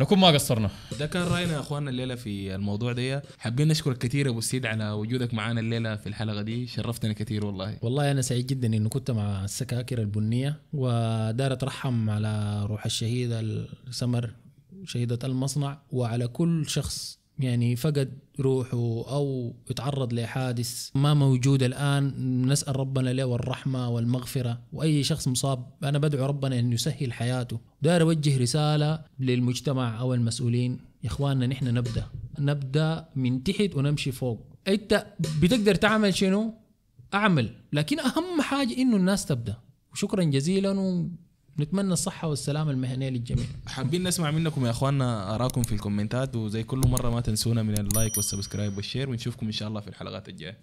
نكون 0.00 0.18
ما 0.18 0.28
قصرنا. 0.28 0.70
ده 0.98 1.06
كان 1.06 1.22
رأينا 1.22 1.52
يا 1.52 1.60
أخواننا 1.60 1.90
الليلة 1.90 2.14
في 2.14 2.54
الموضوع 2.54 2.92
ده 2.92 3.22
حابين 3.38 3.68
نشكرك 3.68 3.98
كثير 3.98 4.28
أبو 4.28 4.38
السيد 4.38 4.66
على 4.66 4.90
وجودك 4.90 5.34
معنا 5.34 5.60
الليلة 5.60 5.96
في 5.96 6.06
الحلقة 6.08 6.42
دي. 6.42 6.66
شرفتنا 6.66 7.12
كثير 7.12 7.46
والله. 7.46 7.78
والله 7.82 8.10
أنا 8.10 8.22
سعيد 8.22 8.46
جدا 8.46 8.66
انه 8.76 8.88
كنت 8.88 9.10
مع 9.10 9.44
السكاكر 9.44 9.98
البنية 10.00 10.60
ودار 10.72 11.52
اترحم 11.52 12.10
على 12.10 12.62
روح 12.66 12.84
الشهيدة 12.84 13.40
السمر 13.40 14.30
شهيدة 14.84 15.18
المصنع 15.24 15.78
وعلى 15.92 16.28
كل 16.28 16.68
شخص 16.68 17.19
يعني 17.42 17.76
فقد 17.76 18.18
روحه 18.40 19.04
أو 19.08 19.54
اتعرض 19.70 20.12
لحادث 20.12 20.90
ما 20.94 21.14
موجود 21.14 21.62
الآن 21.62 22.12
نسأل 22.46 22.76
ربنا 22.76 23.10
له 23.10 23.34
الرحمه 23.34 23.88
والمغفرة. 23.88 24.60
وأي 24.72 25.02
شخص 25.02 25.28
مصاب 25.28 25.66
أنا 25.82 25.98
بدعو 25.98 26.26
ربنا 26.26 26.58
انه 26.58 26.74
يسهل 26.74 27.12
حياته. 27.12 27.60
داير 27.82 28.02
أوجه 28.02 28.38
رسالة 28.38 29.04
للمجتمع 29.18 30.00
أو 30.00 30.14
المسؤولين. 30.14 30.78
يا 31.04 31.08
إخواننا 31.08 31.46
نحن 31.46 31.74
نبدأ. 31.74 32.06
نبدأ 32.38 33.08
من 33.16 33.42
تحت 33.42 33.74
ونمشي 33.74 34.12
فوق. 34.12 34.46
أنت 34.68 35.06
بتقدر 35.42 35.74
تعمل 35.74 36.14
شنو؟ 36.14 36.54
أعمل. 37.14 37.50
لكن 37.72 38.00
أهم 38.00 38.40
حاجة 38.40 38.76
إنه 38.76 38.96
الناس 38.96 39.26
تبدأ. 39.26 39.56
وشكرا 39.92 40.24
جزيلا 40.24 40.70
ونتمنى 41.58 41.92
الصحة 41.92 42.28
والسلامه 42.28 42.70
المهنية 42.70 43.08
للجميع. 43.08 43.44
حابين 43.66 44.02
نسمع 44.02 44.30
منكم 44.30 44.66
يا 44.66 44.70
إخواننا 44.70 45.34
آراءكم 45.34 45.62
في 45.62 45.72
الكومنتات 45.72 46.36
وزي 46.36 46.62
كل 46.62 46.78
مرة 46.78 47.10
ما 47.10 47.20
تنسونا 47.20 47.62
من 47.62 47.78
ال 47.78 47.86
like 47.86 48.16
وال 48.16 48.27
subscribe 48.27 48.76
وال 48.76 48.86
share 48.86 49.10
ونشوفكم 49.10 49.46
إن 49.46 49.52
شاء 49.52 49.68
الله 49.68 49.80
في 49.80 49.88
الحلقات 49.88 50.28
الجاية. 50.28 50.58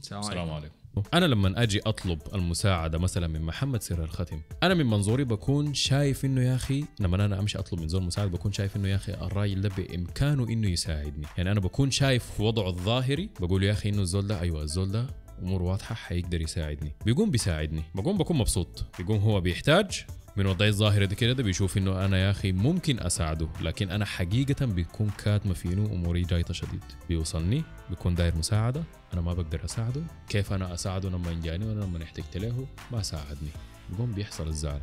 السلام 0.00 0.22
عليكم. 0.24 0.40
السلام 0.40 0.54
عليكم. 0.54 0.74
أنا 1.14 1.24
لما 1.26 1.62
أجي 1.62 1.80
أطلب 1.80 2.18
المساعدة 2.34 2.98
مثلا 2.98 3.26
من 3.26 3.42
محمد 3.42 3.82
سر 3.82 4.04
الختم 4.04 4.40
أنا 4.62 4.74
من 4.74 4.86
منظوري 4.86 5.24
بكون 5.24 5.74
شايف 5.74 6.24
إنه 6.24 6.42
يا 6.42 6.54
أخي 6.54 6.84
لما 7.00 7.24
أنا 7.24 7.38
أمشي 7.40 7.58
أطلب 7.58 7.80
من 7.80 7.88
زول 7.88 8.02
مساعده 8.02 8.30
بكون 8.30 8.52
شايف 8.52 8.76
إنه 8.76 8.88
يا 8.88 8.96
أخي 8.96 9.14
الراجل 9.14 9.60
ده 9.60 9.68
بإمكانه 9.68 10.48
إنه 10.48 10.68
يساعدني. 10.68 11.26
يعني 11.38 11.52
أنا 11.52 11.60
بكون 11.60 11.90
شايف 11.90 12.40
وضعه 12.40 12.68
الظاهري 12.68 13.30
بقول 13.40 13.62
يا 13.62 13.72
أخي 13.72 13.88
إنه 13.88 14.02
الزول 14.02 14.26
ده 14.26 14.40
أيوه 14.40 14.62
الزول 14.62 14.92
ده 14.92 15.06
أمور 15.42 15.62
واضحة 15.62 15.94
حيقدر 15.94 16.40
يساعدني. 16.40 16.92
بيقوم 17.04 17.30
بيساعدني. 17.30 17.82
بقوم 17.94 18.18
بكون 18.18 18.36
مبسوط. 18.36 18.84
بيقوم 18.98 19.18
هو 19.18 19.40
بيحتاج 19.40 20.04
من 20.36 20.46
وضعي 20.46 20.68
الظاهري 20.68 21.06
ده 21.06 21.14
كده 21.14 21.32
ده 21.32 21.42
بيشوف 21.42 21.78
إنه 21.78 22.04
أنا 22.04 22.18
يا 22.18 22.30
أخي 22.30 22.52
ممكن 22.52 23.00
أساعده 23.00 23.48
لكن 23.60 23.90
أنا 23.90 24.04
حقيقة 24.04 24.66
بيكون 24.66 25.10
كاتمة 25.24 25.54
فينه 25.54 25.86
اموري 25.86 26.22
جايطة 26.22 26.54
شديد. 26.54 26.84
بيوصلني 27.08 27.62
بيكون 27.90 28.14
داير 28.14 28.36
مساعدة 28.36 28.82
أنا 29.12 29.20
ما 29.20 29.34
بقدر 29.34 29.64
أساعده. 29.64 30.02
كيف 30.28 30.52
أنا 30.52 30.74
أساعده 30.74 31.08
لما 31.08 31.40
جاني 31.44 31.64
وأنا 31.64 31.80
لما 31.84 32.02
احتجت 32.02 32.36
له؟ 32.36 32.66
ما 32.92 33.02
ساعدني. 33.02 33.50
بيقوم 33.90 34.12
بيحصل 34.12 34.48
الزعل. 34.48 34.80